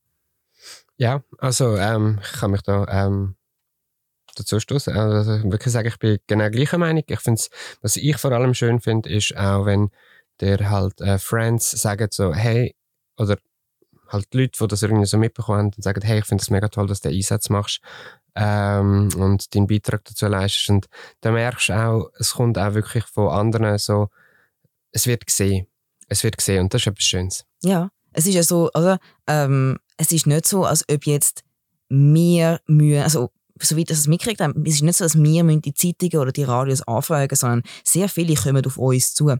Ja, 0.96 1.22
also 1.38 1.76
ähm, 1.76 2.20
ich 2.22 2.32
kann 2.40 2.50
mich 2.50 2.62
da 2.62 2.86
ähm, 2.88 3.36
dazu 4.34 4.60
stoßen. 4.60 4.94
Also 4.96 5.50
wirklich 5.50 5.72
sagen, 5.72 5.88
ich 5.88 5.98
bin 5.98 6.18
genau 6.26 6.50
gleicher 6.50 6.78
Meinung. 6.78 7.04
Ich 7.06 7.20
finde 7.20 7.42
was 7.82 7.96
ich 7.96 8.16
vor 8.16 8.32
allem 8.32 8.54
schön 8.54 8.80
finde, 8.80 9.08
ist 9.10 9.36
auch, 9.36 9.66
wenn 9.66 9.90
der 10.40 10.70
halt 10.70 11.00
äh, 11.00 11.18
Friends 11.18 11.70
sagen 11.70 12.08
so, 12.10 12.34
hey, 12.34 12.74
oder 13.16 13.38
halt 14.08 14.32
die 14.32 14.38
Leute, 14.38 14.58
die 14.60 14.68
das 14.68 14.82
irgendwie 14.82 15.06
so 15.06 15.18
mitbekommen 15.18 15.58
haben 15.58 15.72
und 15.74 15.82
sagen, 15.82 16.02
hey, 16.02 16.20
ich 16.20 16.26
finde 16.26 16.42
es 16.42 16.50
mega 16.50 16.68
toll, 16.68 16.86
dass 16.86 17.00
du 17.00 17.08
den 17.08 17.16
Einsatz 17.16 17.48
machst 17.48 17.80
ähm, 18.36 19.08
und 19.16 19.54
deinen 19.54 19.66
Beitrag 19.66 20.04
dazu 20.04 20.26
leistest. 20.26 20.68
Und 20.70 20.86
da 21.20 21.32
merkst 21.32 21.70
du 21.70 21.72
auch, 21.72 22.10
es 22.18 22.32
kommt 22.32 22.58
auch 22.58 22.74
wirklich 22.74 23.04
von 23.04 23.28
anderen 23.28 23.78
so, 23.78 24.08
es 24.92 25.06
wird 25.06 25.26
gesehen. 25.26 25.66
Es 26.08 26.22
wird 26.22 26.36
gesehen 26.36 26.60
und 26.60 26.74
das 26.74 26.82
ist 26.82 26.86
etwas 26.86 27.04
Schönes. 27.04 27.44
Ja, 27.62 27.90
es 28.12 28.26
ist 28.26 28.34
ja 28.34 28.42
so, 28.42 28.70
oder? 28.74 28.98
Ähm, 29.26 29.78
es 29.96 30.12
ist 30.12 30.26
nicht 30.26 30.46
so, 30.46 30.64
als 30.64 30.84
ob 30.88 31.06
jetzt 31.06 31.42
wir 31.88 32.60
mühen, 32.66 33.02
also 33.02 33.30
soweit 33.60 33.90
ich 33.90 33.96
es 33.96 34.06
mitkriegt 34.06 34.40
es 34.40 34.74
ist 34.74 34.82
nicht 34.82 34.96
so, 34.96 35.04
dass 35.04 35.16
wir 35.16 35.60
die 35.60 35.74
Zeitungen 35.74 36.18
oder 36.22 36.32
die 36.32 36.44
Radios 36.44 36.82
anfragen, 36.82 37.34
sondern 37.34 37.62
sehr 37.84 38.08
viele 38.08 38.34
kommen 38.34 38.64
auf 38.64 38.76
uns 38.76 39.14
zu. 39.14 39.34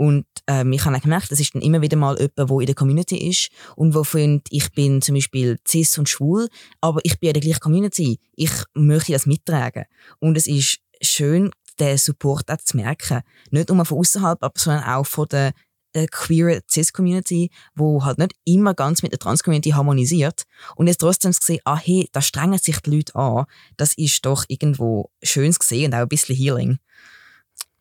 Und 0.00 0.24
ähm, 0.46 0.72
ich 0.72 0.82
habe 0.86 0.96
auch 0.96 1.02
gemerkt, 1.02 1.30
das 1.30 1.40
ist 1.40 1.54
dann 1.54 1.60
immer 1.60 1.82
wieder 1.82 1.98
mal 1.98 2.18
jemand, 2.18 2.38
der 2.38 2.48
in 2.48 2.64
der 2.64 2.74
Community 2.74 3.28
ist 3.28 3.50
und 3.76 3.94
wo 3.94 4.02
findet, 4.02 4.46
ich 4.48 4.72
bin 4.72 5.02
zum 5.02 5.14
Beispiel 5.14 5.58
cis 5.68 5.98
und 5.98 6.08
schwul, 6.08 6.48
aber 6.80 7.00
ich 7.02 7.20
bin 7.20 7.28
in 7.28 7.34
der 7.34 7.42
gleichen 7.42 7.60
Community. 7.60 8.18
Ich 8.34 8.50
möchte 8.72 9.12
das 9.12 9.26
mittragen. 9.26 9.84
Und 10.18 10.38
es 10.38 10.46
ist 10.46 10.78
schön, 11.02 11.50
den 11.78 11.98
Support 11.98 12.50
auch 12.50 12.56
zu 12.56 12.78
merken. 12.78 13.20
Nicht 13.50 13.68
nur 13.68 13.84
von 13.84 13.98
außerhalb, 13.98 14.38
sondern 14.56 14.84
auch 14.84 15.06
von 15.06 15.28
der 15.28 15.52
der 15.94 16.06
queer 16.06 16.62
Cis-Community, 16.70 17.50
wo 17.74 18.02
halt 18.02 18.16
nicht 18.16 18.32
immer 18.44 18.72
ganz 18.72 19.02
mit 19.02 19.12
der 19.12 19.18
Trans-Community 19.18 19.70
harmonisiert. 19.70 20.44
Und 20.76 20.86
jetzt 20.86 21.00
trotzdem 21.00 21.32
zu 21.32 21.40
sehen, 21.42 21.60
ah 21.64 21.76
hey, 21.76 22.08
da 22.12 22.22
strengen 22.22 22.58
sich 22.58 22.78
die 22.78 22.90
Leute 22.90 23.16
an, 23.16 23.44
das 23.76 23.92
ist 23.98 24.24
doch 24.24 24.44
irgendwo 24.48 25.10
schönes 25.22 25.58
gesehen 25.58 25.92
und 25.92 25.94
auch 25.94 26.02
ein 26.02 26.08
bisschen 26.08 26.36
Healing. 26.36 26.78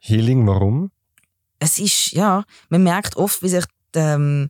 Healing, 0.02 0.48
warum? 0.48 0.92
Es 1.60 1.80
ist, 1.80 2.12
ja, 2.12 2.44
man 2.70 2.84
merkt 2.84 3.18
oft, 3.18 3.42
wie 3.44 3.50
sich 3.50 3.66
ähm, 3.96 4.50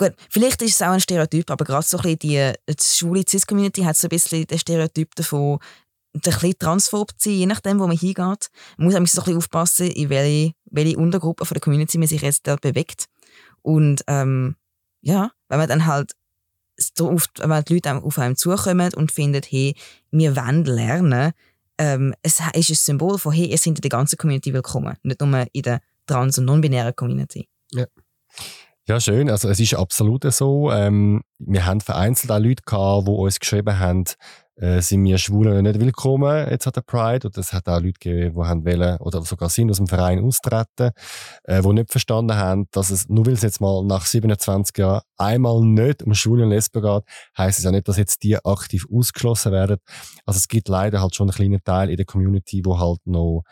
Gut, 0.00 0.12
vielleicht 0.30 0.62
ist 0.62 0.76
es 0.76 0.82
auch 0.82 0.92
ein 0.92 1.00
Stereotyp, 1.00 1.50
aber 1.50 1.64
gerade 1.64 1.84
so 1.84 1.96
ein 1.98 2.02
bisschen 2.02 2.18
die, 2.20 2.52
die 2.68 2.76
schwule 2.80 3.24
Cis-Community 3.28 3.82
hat 3.82 3.96
so 3.96 4.06
ein 4.06 4.10
bisschen 4.10 4.46
den 4.46 4.58
Stereotyp 4.58 5.12
davon, 5.16 5.58
ein 6.14 6.20
bisschen 6.20 6.56
transphob 6.56 7.10
zu 7.18 7.28
sein, 7.28 7.38
je 7.38 7.46
nachdem, 7.46 7.80
wo 7.80 7.86
man 7.88 7.96
hingeht. 7.96 8.48
Man 8.76 8.86
muss 8.86 8.94
auch 8.94 8.98
ein 8.98 9.02
bisschen 9.02 9.36
aufpassen, 9.36 9.90
in 9.90 10.08
welche, 10.08 10.52
welche 10.66 10.96
Untergruppe 10.96 11.44
von 11.44 11.54
der 11.54 11.60
Community 11.60 11.98
man 11.98 12.06
sich 12.06 12.22
jetzt 12.22 12.46
dort 12.46 12.60
bewegt. 12.60 13.06
Und 13.62 14.04
ähm, 14.06 14.54
ja, 15.00 15.32
wenn 15.48 15.58
man 15.58 15.68
dann 15.68 15.86
halt 15.86 16.12
so 16.76 17.10
oft, 17.10 17.40
wenn 17.40 17.64
die 17.64 17.74
Leute 17.74 17.96
auf 17.96 18.18
einem 18.18 18.36
zukommen 18.36 18.94
und 18.94 19.10
finden, 19.10 19.42
hey, 19.48 19.74
wir 20.12 20.36
wollen 20.36 20.64
lernen, 20.64 21.32
ähm, 21.76 22.14
es 22.22 22.40
ist 22.54 22.70
ein 22.70 22.74
Symbol 22.76 23.18
von, 23.18 23.32
hey, 23.32 23.46
ihr 23.46 23.58
seid 23.58 23.66
in 23.66 23.74
der 23.74 23.90
ganzen 23.90 24.16
Community 24.16 24.52
willkommen, 24.52 24.96
nicht 25.02 25.20
nur 25.20 25.46
in 25.52 25.62
der 25.62 25.80
trans- 26.08 26.38
und 26.38 26.46
non-binären 26.46 26.96
Community. 26.96 27.48
Ja. 27.72 27.86
Ja, 28.88 28.98
schön. 29.00 29.28
Also 29.28 29.50
es 29.50 29.60
ist 29.60 29.74
absolut 29.74 30.24
so. 30.32 30.72
Ähm, 30.72 31.20
wir 31.38 31.66
haben 31.66 31.82
vereinzelt 31.82 32.32
auch 32.32 32.38
Leute 32.38 32.62
gehabt, 32.64 33.06
die 33.06 33.10
uns 33.10 33.38
geschrieben 33.38 33.78
haben, 33.78 34.04
äh, 34.56 34.80
sind 34.80 35.04
wir 35.04 35.18
Schwulen 35.18 35.62
nicht 35.62 35.78
willkommen 35.78 36.48
jetzt 36.50 36.66
an 36.66 36.72
der 36.74 36.80
Pride. 36.80 37.28
Und 37.28 37.36
es 37.36 37.52
hat 37.52 37.68
auch 37.68 37.80
Leute 37.80 37.98
gegeben, 38.00 38.34
die 38.34 38.48
haben 38.48 38.64
wollen, 38.64 38.96
oder 39.00 39.20
sogar 39.22 39.50
sind 39.50 39.70
aus 39.70 39.76
dem 39.76 39.88
Verein 39.88 40.24
austreten, 40.24 40.92
äh, 41.44 41.60
die 41.60 41.72
nicht 41.74 41.90
verstanden 41.90 42.36
haben, 42.36 42.66
dass 42.72 42.88
es, 42.88 43.10
nur 43.10 43.26
weil 43.26 43.34
es 43.34 43.42
jetzt 43.42 43.60
mal 43.60 43.84
nach 43.84 44.06
27 44.06 44.78
Jahren 44.78 45.02
einmal 45.18 45.60
nicht 45.60 46.02
um 46.02 46.14
Schwule 46.14 46.44
und 46.44 46.50
Lesben 46.50 46.80
geht, 46.80 47.02
heisst 47.36 47.58
es 47.58 47.66
ja 47.66 47.70
nicht, 47.70 47.88
dass 47.88 47.98
jetzt 47.98 48.22
die 48.22 48.42
aktiv 48.42 48.86
ausgeschlossen 48.90 49.52
werden. 49.52 49.76
Also 50.24 50.38
es 50.38 50.48
gibt 50.48 50.68
leider 50.68 51.02
halt 51.02 51.14
schon 51.14 51.28
einen 51.28 51.36
kleinen 51.36 51.62
Teil 51.62 51.90
in 51.90 51.98
der 51.98 52.06
Community, 52.06 52.62
wo 52.64 52.78
halt 52.78 53.00
noch 53.04 53.42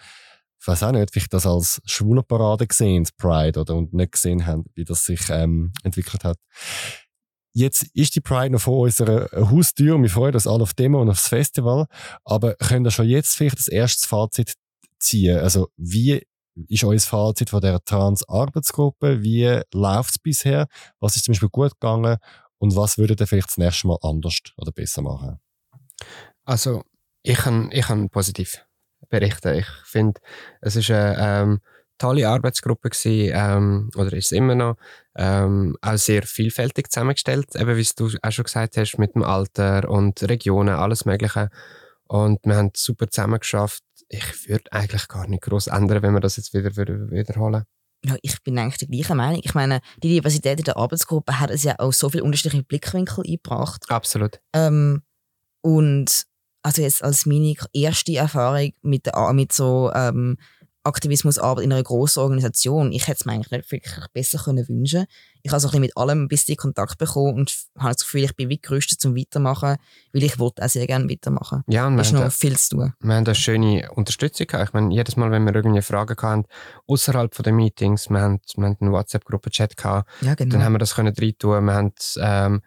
ich 0.66 0.68
weiß 0.68 0.82
auch 0.82 0.90
nicht, 0.90 1.14
wie 1.14 1.20
ich 1.20 1.28
das 1.28 1.46
als 1.46 1.80
schwule 1.84 2.24
Parade 2.24 2.66
gesehen, 2.66 3.06
Pride, 3.18 3.60
oder, 3.60 3.76
und 3.76 3.94
nicht 3.94 4.10
gesehen 4.10 4.46
haben, 4.46 4.64
wie 4.74 4.84
das 4.84 5.04
sich 5.04 5.30
ähm, 5.30 5.72
entwickelt 5.84 6.24
hat. 6.24 6.38
Jetzt 7.54 7.86
ist 7.94 8.16
die 8.16 8.20
Pride 8.20 8.50
noch 8.50 8.60
vor 8.60 8.80
unserer 8.80 9.28
Haustür. 9.48 9.96
Wir 10.02 10.10
freuen 10.10 10.34
uns 10.34 10.48
alle 10.48 10.64
auf 10.64 10.74
Demo 10.74 11.00
und 11.00 11.08
aufs 11.08 11.28
Festival. 11.28 11.86
Aber 12.24 12.56
könnt 12.56 12.84
ihr 12.84 12.90
schon 12.90 13.06
jetzt 13.06 13.36
vielleicht 13.36 13.60
das 13.60 13.68
erste 13.68 14.08
Fazit 14.08 14.54
ziehen? 14.98 15.38
Also, 15.38 15.68
wie 15.76 16.26
ist 16.66 16.82
euer 16.82 16.98
Fazit 16.98 17.50
von 17.50 17.60
der 17.60 17.78
Trans-Arbeitsgruppe? 17.84 19.22
Wie 19.22 19.60
läuft 19.72 20.10
es 20.10 20.18
bisher? 20.18 20.66
Was 20.98 21.14
ist 21.14 21.26
zum 21.26 21.32
Beispiel 21.32 21.48
gut 21.48 21.78
gegangen? 21.78 22.16
Und 22.58 22.74
was 22.74 22.98
würdet 22.98 23.20
ihr 23.20 23.28
vielleicht 23.28 23.50
das 23.50 23.58
nächste 23.58 23.86
Mal 23.86 23.98
anders 24.02 24.40
oder 24.56 24.72
besser 24.72 25.02
machen? 25.02 25.38
Also, 26.44 26.82
ich 27.22 27.38
kann, 27.38 27.70
ich 27.70 27.86
kann 27.86 28.10
positiv 28.10 28.66
berichten. 29.08 29.54
Ich 29.54 29.68
finde, 29.84 30.20
es 30.60 30.76
ist 30.76 30.90
eine 30.90 31.16
ähm, 31.18 31.60
tolle 31.98 32.28
Arbeitsgruppe 32.28 32.90
gewesen, 32.90 33.32
ähm, 33.34 33.90
oder 33.96 34.12
ist 34.12 34.26
es 34.26 34.32
immer 34.32 34.54
noch, 34.54 34.76
ähm, 35.16 35.76
auch 35.80 35.96
sehr 35.96 36.22
vielfältig 36.22 36.90
zusammengestellt, 36.90 37.54
eben 37.56 37.76
wie 37.76 37.88
du 37.96 38.10
auch 38.22 38.32
schon 38.32 38.44
gesagt 38.44 38.76
hast, 38.76 38.98
mit 38.98 39.14
dem 39.14 39.22
Alter 39.22 39.88
und 39.88 40.22
Regionen, 40.28 40.74
alles 40.74 41.04
Mögliche. 41.04 41.50
Und 42.08 42.38
wir 42.44 42.56
haben 42.56 42.70
super 42.74 43.08
zusammengeschafft. 43.08 43.82
Ich 44.08 44.48
würde 44.48 44.70
eigentlich 44.72 45.08
gar 45.08 45.26
nicht 45.26 45.42
groß 45.42 45.68
ändern, 45.68 46.02
wenn 46.02 46.14
wir 46.14 46.20
das 46.20 46.36
jetzt 46.36 46.54
wieder 46.54 46.70
wiederholen. 46.76 47.64
Ja, 48.04 48.14
ich 48.22 48.40
bin 48.42 48.58
eigentlich 48.58 48.78
der 48.78 48.88
gleichen 48.88 49.16
Meinung. 49.16 49.40
Ich 49.42 49.54
meine, 49.54 49.80
die 50.02 50.10
Diversität 50.10 50.58
in 50.58 50.64
der 50.64 50.76
Arbeitsgruppe 50.76 51.40
hat 51.40 51.50
es 51.50 51.64
ja 51.64 51.74
auch 51.78 51.92
so 51.92 52.08
viele 52.08 52.22
unterschiedliche 52.22 52.62
Blickwinkel 52.62 53.24
eingebracht. 53.26 53.84
Absolut. 53.88 54.38
Ähm, 54.52 55.02
und 55.62 56.26
also 56.66 56.82
jetzt 56.82 57.04
als 57.04 57.26
meine 57.26 57.54
erste 57.72 58.16
Erfahrung 58.16 58.72
mit, 58.82 59.06
der, 59.06 59.32
mit 59.32 59.52
so 59.52 59.92
ähm, 59.94 60.36
Aktivismusarbeit 60.82 61.64
in 61.64 61.72
einer 61.72 61.82
grossen 61.84 62.20
Organisation. 62.20 62.90
Ich 62.90 63.06
hätte 63.06 63.18
es 63.20 63.24
mir 63.24 63.32
eigentlich 63.34 63.52
nicht 63.52 63.70
wirklich 63.70 64.06
besser 64.12 64.38
können 64.38 64.68
wünschen 64.68 65.06
Ich 65.42 65.52
habe 65.52 65.60
so 65.60 65.68
ein 65.68 65.70
bisschen 65.70 65.80
mit 65.82 65.96
allem 65.96 66.22
ein 66.24 66.28
bisschen 66.28 66.56
Kontakt 66.56 66.98
bekommen 66.98 67.34
und 67.34 67.56
habe 67.78 67.94
das 67.94 68.02
Gefühl, 68.04 68.24
ich 68.24 68.34
bin 68.34 68.48
wie 68.48 68.58
gerüstet 68.60 69.00
zum 69.00 69.16
Weitermachen, 69.16 69.76
weil 70.12 70.22
ich 70.24 70.40
wollte 70.40 70.64
auch 70.64 70.68
sehr 70.68 70.88
gerne 70.88 71.08
weitermachen. 71.08 71.62
Ja, 71.68 71.86
und 71.86 71.98
Es 72.00 72.08
ist 72.08 72.12
wir 72.14 72.18
noch 72.18 72.24
haben, 72.24 72.30
viel 72.32 72.56
zu 72.56 72.70
tun. 72.76 72.92
wir 73.00 73.14
haben 73.14 73.24
eine 73.24 73.34
schöne 73.36 73.88
Unterstützung 73.92 74.48
gehabt. 74.48 74.68
Ich 74.68 74.74
meine, 74.74 74.92
jedes 74.92 75.16
Mal, 75.16 75.30
wenn 75.30 75.44
wir 75.44 75.54
irgendwie 75.54 75.82
Fragen 75.82 76.16
hatten, 76.20 76.44
außerhalb 76.88 77.32
der 77.44 77.52
Meetings, 77.52 78.10
wir 78.10 78.20
haben, 78.20 78.40
wir 78.56 78.64
haben 78.66 78.76
einen 78.80 78.92
WhatsApp-Gruppe-Chat 78.92 79.76
gehabt, 79.76 80.10
Ja, 80.20 80.34
genau. 80.34 80.52
dann 80.52 80.64
haben 80.64 80.72
wir 80.74 80.78
das 80.80 80.96
können 80.96 81.14
reintun. 81.16 81.64
Wir 81.64 81.74
haben, 81.74 81.92
ähm, 82.20 82.62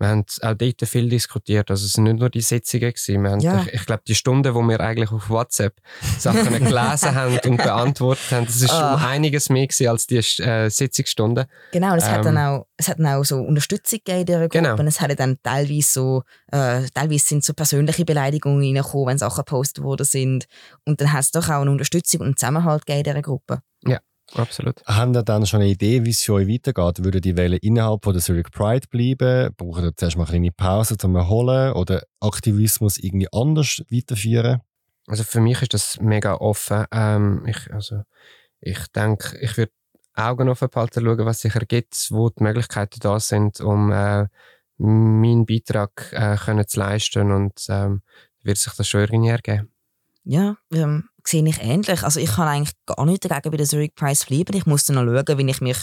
wir 0.00 0.08
haben 0.08 0.24
auch 0.42 0.54
dort 0.54 0.80
viel 0.88 1.08
diskutiert. 1.08 1.70
Also 1.70 1.84
es 1.84 1.92
sind 1.92 2.04
nicht 2.04 2.18
nur 2.18 2.30
die 2.30 2.40
Sitzungen 2.40 2.90
gewesen. 2.92 3.22
Wir 3.22 3.30
haben, 3.30 3.40
Ja. 3.40 3.62
Ich, 3.66 3.74
ich 3.74 3.86
glaube, 3.86 4.02
die 4.08 4.14
Stunden, 4.14 4.54
wo 4.54 4.62
wir 4.62 4.80
eigentlich 4.80 5.12
auf 5.12 5.28
WhatsApp 5.28 5.74
Sachen 6.18 6.44
gelesen 6.58 7.14
haben 7.14 7.38
und 7.38 7.56
beantwortet 7.58 8.30
haben, 8.32 8.46
das 8.46 8.56
ist 8.62 8.70
Ah. 8.72 8.94
um 8.94 9.04
einiges 9.04 9.50
mehr 9.50 9.66
gewesen 9.66 9.88
als 9.88 10.06
die 10.06 10.16
äh, 10.16 10.70
Sitzungsstunden. 10.70 11.44
Genau, 11.72 11.92
und 11.92 11.98
es, 11.98 12.08
hat 12.08 12.18
Ähm, 12.18 12.34
dann 12.34 12.38
auch, 12.38 12.66
es 12.78 12.88
hat 12.88 12.98
dann 12.98 13.06
auch 13.08 13.24
so 13.24 13.36
Unterstützung 13.40 13.98
gegeben 14.04 14.20
in 14.20 14.26
dieser 14.26 14.40
Gruppe. 14.48 14.58
Genau. 14.58 14.76
Und 14.76 14.86
es 14.86 15.00
hat 15.00 15.18
dann 15.20 15.36
teilweise 15.42 15.88
so, 15.90 16.22
äh, 16.50 16.82
teilweise 16.94 17.26
sind 17.26 17.44
so 17.44 17.52
persönliche 17.52 18.04
Beleidigungen 18.06 18.62
reingekommen, 18.62 19.06
wenn 19.08 19.18
Sachen 19.18 19.44
gepostet 19.44 19.84
worden 19.84 20.04
sind. 20.06 20.46
Und 20.86 21.00
dann 21.00 21.12
hat 21.12 21.20
es 21.20 21.30
doch 21.30 21.48
auch 21.50 21.60
eine 21.60 21.70
Unterstützung 21.70 22.20
und 22.22 22.26
einen 22.28 22.36
Zusammenhalt 22.38 22.86
gegeben 22.86 23.00
in 23.00 23.04
dieser 23.12 23.22
Gruppe. 23.22 23.60
Absolut. 24.34 24.84
Haben 24.86 25.14
ihr 25.14 25.22
dann 25.22 25.46
schon 25.46 25.60
eine 25.60 25.70
Idee, 25.70 26.04
wie 26.04 26.10
es 26.10 26.22
für 26.22 26.34
euch 26.34 26.48
weitergeht? 26.48 27.04
Würden 27.04 27.20
die 27.20 27.36
Welle 27.36 27.56
innerhalb 27.56 28.04
von 28.04 28.12
der 28.12 28.22
Zurich 28.22 28.50
Pride 28.50 28.86
bleiben? 28.88 29.52
Brauchen 29.56 29.84
ihr 29.84 29.96
zuerst 29.96 30.16
mal 30.16 30.22
eine 30.24 30.30
kleine 30.30 30.52
Pause 30.52 30.96
zum 30.96 31.16
Erholen? 31.16 31.72
Oder 31.72 32.04
Aktivismus 32.20 32.98
irgendwie 32.98 33.28
anders 33.32 33.82
weiterführen? 33.90 34.60
Also 35.06 35.24
für 35.24 35.40
mich 35.40 35.60
ist 35.62 35.74
das 35.74 36.00
mega 36.00 36.34
offen. 36.34 36.84
Ähm, 36.92 37.44
ich, 37.46 37.72
also, 37.72 38.02
ich 38.60 38.86
denke, 38.94 39.36
ich 39.40 39.56
würde 39.56 39.72
Augen 40.14 40.48
offen 40.48 40.68
behalten, 40.68 41.04
schauen, 41.04 41.26
was 41.26 41.40
sich 41.40 41.54
ergibt, 41.54 42.08
wo 42.10 42.30
die 42.30 42.42
Möglichkeiten 42.42 43.00
da 43.00 43.18
sind, 43.18 43.60
um 43.60 43.90
äh, 43.90 44.26
meinen 44.78 45.46
Beitrag 45.46 46.12
äh, 46.12 46.36
können 46.36 46.66
zu 46.66 46.78
leisten 46.78 47.32
und 47.32 47.66
ähm, 47.68 48.02
wird 48.42 48.58
sich 48.58 48.72
das 48.74 48.88
schon 48.88 49.00
irgendwie 49.00 49.30
ergeben. 49.30 49.72
Ja, 50.24 50.56
ähm, 50.72 51.08
sehe 51.26 51.46
ich 51.46 51.60
ähnlich. 51.62 52.02
Also 52.02 52.20
ich 52.20 52.30
kann 52.30 52.48
eigentlich 52.48 52.74
gar 52.86 53.04
nicht 53.06 53.24
dagegen 53.24 53.50
bei 53.50 53.56
der 53.56 53.66
Zurich 53.66 53.94
Prize 53.94 54.24
bleiben. 54.26 54.56
Ich 54.56 54.66
muss 54.66 54.84
dann 54.84 54.96
noch 54.96 55.24
schauen, 55.24 55.38
wie 55.38 55.50
ich 55.50 55.60
mich 55.60 55.78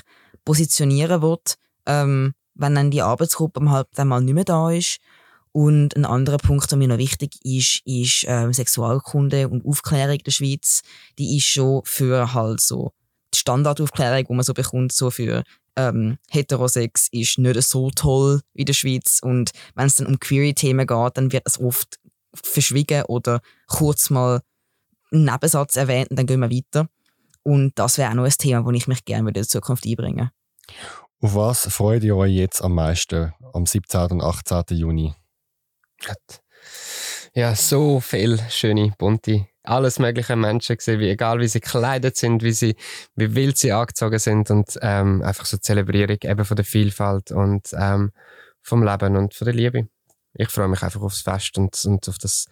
positionieren 0.46 1.22
will, 1.22 1.38
ähm, 1.86 2.34
wenn 2.56 2.76
dann 2.76 2.92
die 2.92 3.02
Arbeitsgruppe 3.02 3.70
halt 3.70 3.88
dann 3.96 4.08
mal 4.08 4.22
nicht 4.22 4.34
mehr 4.34 4.44
da 4.44 4.72
ist. 4.72 4.98
Und 5.52 5.96
ein 5.96 6.06
anderer 6.06 6.38
Punkt, 6.38 6.70
der 6.70 6.78
mir 6.78 6.88
noch 6.88 6.98
wichtig 6.98 7.34
ist, 7.44 7.82
ist 7.86 8.26
ähm, 8.28 8.54
Sexualkunde 8.54 9.50
und 9.50 9.66
Aufklärung 9.66 10.20
der 10.20 10.32
Schweiz. 10.32 10.82
Die 11.18 11.38
ist 11.38 11.46
schon 11.46 11.82
für 11.84 12.34
halt 12.34 12.62
so 12.62 12.92
die 13.34 13.40
Standardaufklärung, 13.40 14.26
die 14.26 14.34
man 14.34 14.44
so 14.44 14.54
bekommt, 14.54 14.92
so 14.92 15.10
für 15.10 15.44
ähm, 15.76 16.18
Heterosex 16.30 17.08
ist 17.12 17.38
nicht 17.38 17.62
so 17.64 17.90
toll 17.92 18.42
in 18.54 18.66
der 18.66 18.74
Schweiz. 18.74 19.20
Und 19.22 19.52
wenn 19.76 19.88
es 19.88 19.96
dann 19.96 20.08
um 20.08 20.20
Query-Themen 20.20 20.86
geht, 20.86 21.18
dann 21.18 21.32
wird 21.32 21.44
es 21.46 21.60
oft 21.60 22.00
verschwiegen 22.34 23.04
oder 23.04 23.42
kurz 23.68 24.10
mal 24.10 24.42
einen 25.12 25.26
Nebensatz 25.26 25.76
erwähnt 25.76 26.10
und 26.10 26.20
dann 26.20 26.26
gehen 26.26 26.40
wir 26.40 26.52
weiter. 26.52 26.88
Und 27.44 27.74
das 27.76 27.98
wäre 27.98 28.12
auch 28.12 28.16
noch 28.16 28.26
ein 28.26 28.32
Thema, 28.32 28.64
das 28.64 28.76
ich 28.76 28.88
mich 28.88 29.06
gerne 29.06 29.30
in 29.30 29.34
der 29.34 29.48
Zukunft 29.48 29.86
einbringen 29.86 30.32
Auf 31.22 31.36
was 31.36 31.68
freut 31.74 32.04
ihr 32.04 32.16
euch 32.16 32.34
jetzt 32.34 32.62
am 32.62 32.76
meisten 32.76 33.34
am 33.54 33.66
17. 33.66 34.12
und 34.12 34.22
18. 34.22 34.64
Juni? 34.78 35.16
Ja, 37.34 37.56
so 37.56 38.00
viele 38.00 38.40
schöne, 38.50 38.94
bunte, 38.98 39.48
alles 39.64 40.00
mögliche 40.00 40.36
Menschen 40.36 40.78
gesehen, 40.78 41.00
wie, 41.00 41.10
egal 41.10 41.40
wie 41.40 41.48
sie 41.48 41.60
gekleidet 41.60 42.18
sind, 42.18 42.42
wie, 42.44 42.52
sie, 42.52 42.76
wie 43.16 43.36
wild 43.36 43.58
sie 43.58 43.72
angezogen 43.72 44.20
sind 44.20 44.50
und 44.50 44.78
ähm, 44.82 45.22
einfach 45.22 45.46
so 45.46 45.58
die 45.58 45.62
Zelebrierung 45.62 46.18
eben 46.22 46.46
von 46.46 46.56
der 46.56 46.66
Vielfalt 46.66 47.32
und 47.32 47.70
ähm, 47.78 48.12
vom 48.62 48.84
Leben 48.84 49.16
und 49.18 49.34
von 49.34 49.46
der 49.46 49.54
Liebe. 49.54 49.88
Ich 50.34 50.50
freue 50.50 50.68
mich 50.68 50.84
einfach 50.84 51.02
aufs 51.02 51.22
Fest 51.22 51.58
und, 51.58 51.80
und 51.86 52.08
auf 52.10 52.18
das 52.18 52.46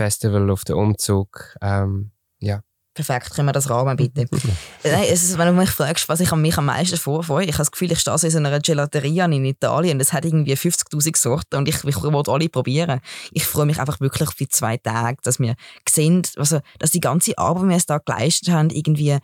Festival, 0.00 0.50
auf 0.50 0.64
den 0.64 0.76
Umzug. 0.76 1.56
Ähm, 1.60 2.10
ja. 2.38 2.62
Perfekt, 2.94 3.34
können 3.34 3.48
wir 3.48 3.52
das 3.52 3.68
Rahmen 3.68 3.96
bitte? 3.96 4.26
Nein, 4.82 5.04
es 5.10 5.22
ist, 5.22 5.36
wenn 5.36 5.46
du 5.46 5.52
mich 5.52 5.68
fragst, 5.68 6.08
was 6.08 6.20
ich 6.20 6.32
an 6.32 6.40
mich 6.40 6.56
am 6.56 6.64
meisten 6.64 6.96
vorfreue, 6.96 7.44
ich 7.44 7.52
habe 7.52 7.58
das 7.58 7.70
Gefühl, 7.70 7.92
ich 7.92 8.00
stehe 8.00 8.16
so 8.16 8.26
in 8.26 8.46
einer 8.46 8.60
Gelateria 8.60 9.26
in 9.26 9.44
Italien, 9.44 9.98
das 9.98 10.14
hat 10.14 10.24
irgendwie 10.24 10.54
50'000 10.54 11.16
Sorten 11.16 11.56
und 11.56 11.68
ich, 11.68 11.84
ich 11.84 12.02
will 12.02 12.22
alle 12.26 12.48
probieren. 12.48 13.00
Ich 13.30 13.44
freue 13.44 13.66
mich 13.66 13.78
einfach 13.78 14.00
wirklich 14.00 14.26
auf 14.26 14.34
die 14.34 14.48
zwei 14.48 14.78
Tage, 14.78 15.18
dass 15.22 15.38
wir 15.38 15.54
sehen, 15.86 16.22
also, 16.36 16.60
dass 16.78 16.92
die 16.92 17.00
ganze 17.00 17.36
Arbeit, 17.36 17.64
die 17.64 17.68
wir 17.68 17.82
da 17.86 17.98
geleistet 17.98 18.48
haben, 18.48 18.70
irgendwie 18.70 19.18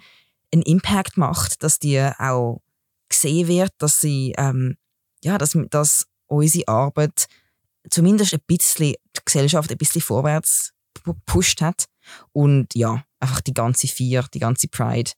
einen 0.53 0.63
Impact 0.63 1.17
macht, 1.17 1.63
dass 1.63 1.79
die 1.79 1.99
auch 2.19 2.61
gesehen 3.09 3.49
wird, 3.49 3.73
dass 3.79 4.01
sie, 4.01 4.35
ähm, 4.37 4.77
ja, 5.25 5.39
dass, 5.39 5.57
dass 5.71 6.07
unsere 6.27 6.69
Arbeit 6.69 7.29
zumindest 7.91 8.35
ein 8.35 8.41
bisschen 8.47 8.95
die 9.17 9.21
Gesellschaft 9.25 9.71
ein 9.71 9.79
bisschen 9.79 10.03
vorwärts 10.03 10.73
gepusht 11.05 11.61
hat. 11.61 11.87
Und 12.33 12.75
ja, 12.75 13.05
einfach 13.21 13.41
die 13.41 13.55
ganze 13.55 13.89
Vier, 13.89 14.25
die 14.33 14.39
ganze 14.39 14.69
Pride. 14.69 15.13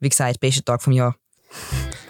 Wie 0.00 0.08
gesagt, 0.08 0.40
bester 0.40 0.64
Tag 0.64 0.82
vom 0.82 0.92
Jahr. 0.92 1.16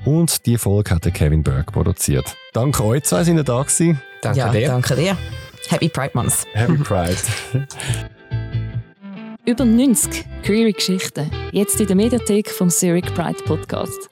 Und 0.05 0.47
die 0.47 0.59
Folge 0.59 0.91
hat 0.91 1.03
Kevin 1.15 1.43
Berg 1.43 1.73
produziert. 1.73 2.37
Danke 2.53 2.85
euch 2.85 3.05
zwei, 3.05 3.25
sind 3.25 3.37
ihr 3.37 3.45
da 3.45 3.63
gewesen. 3.63 4.01
Danke 4.23 4.39
ja, 4.39 4.51
dir. 4.51 4.69
danke 4.69 4.95
dir. 4.95 5.17
Happy 5.69 5.89
Pride 5.89 6.13
Month. 6.15 6.47
Happy 6.53 6.77
Pride. 6.79 7.17
Über 9.45 9.65
90 9.65 10.25
Query 10.43 10.73
Geschichten. 10.73 11.31
Jetzt 11.53 11.81
in 11.81 11.87
der 11.87 11.97
Mediathek 11.97 12.51
vom 12.51 12.71
Zurich 12.71 13.07
Pride 13.15 13.43
Podcast. 13.45 14.11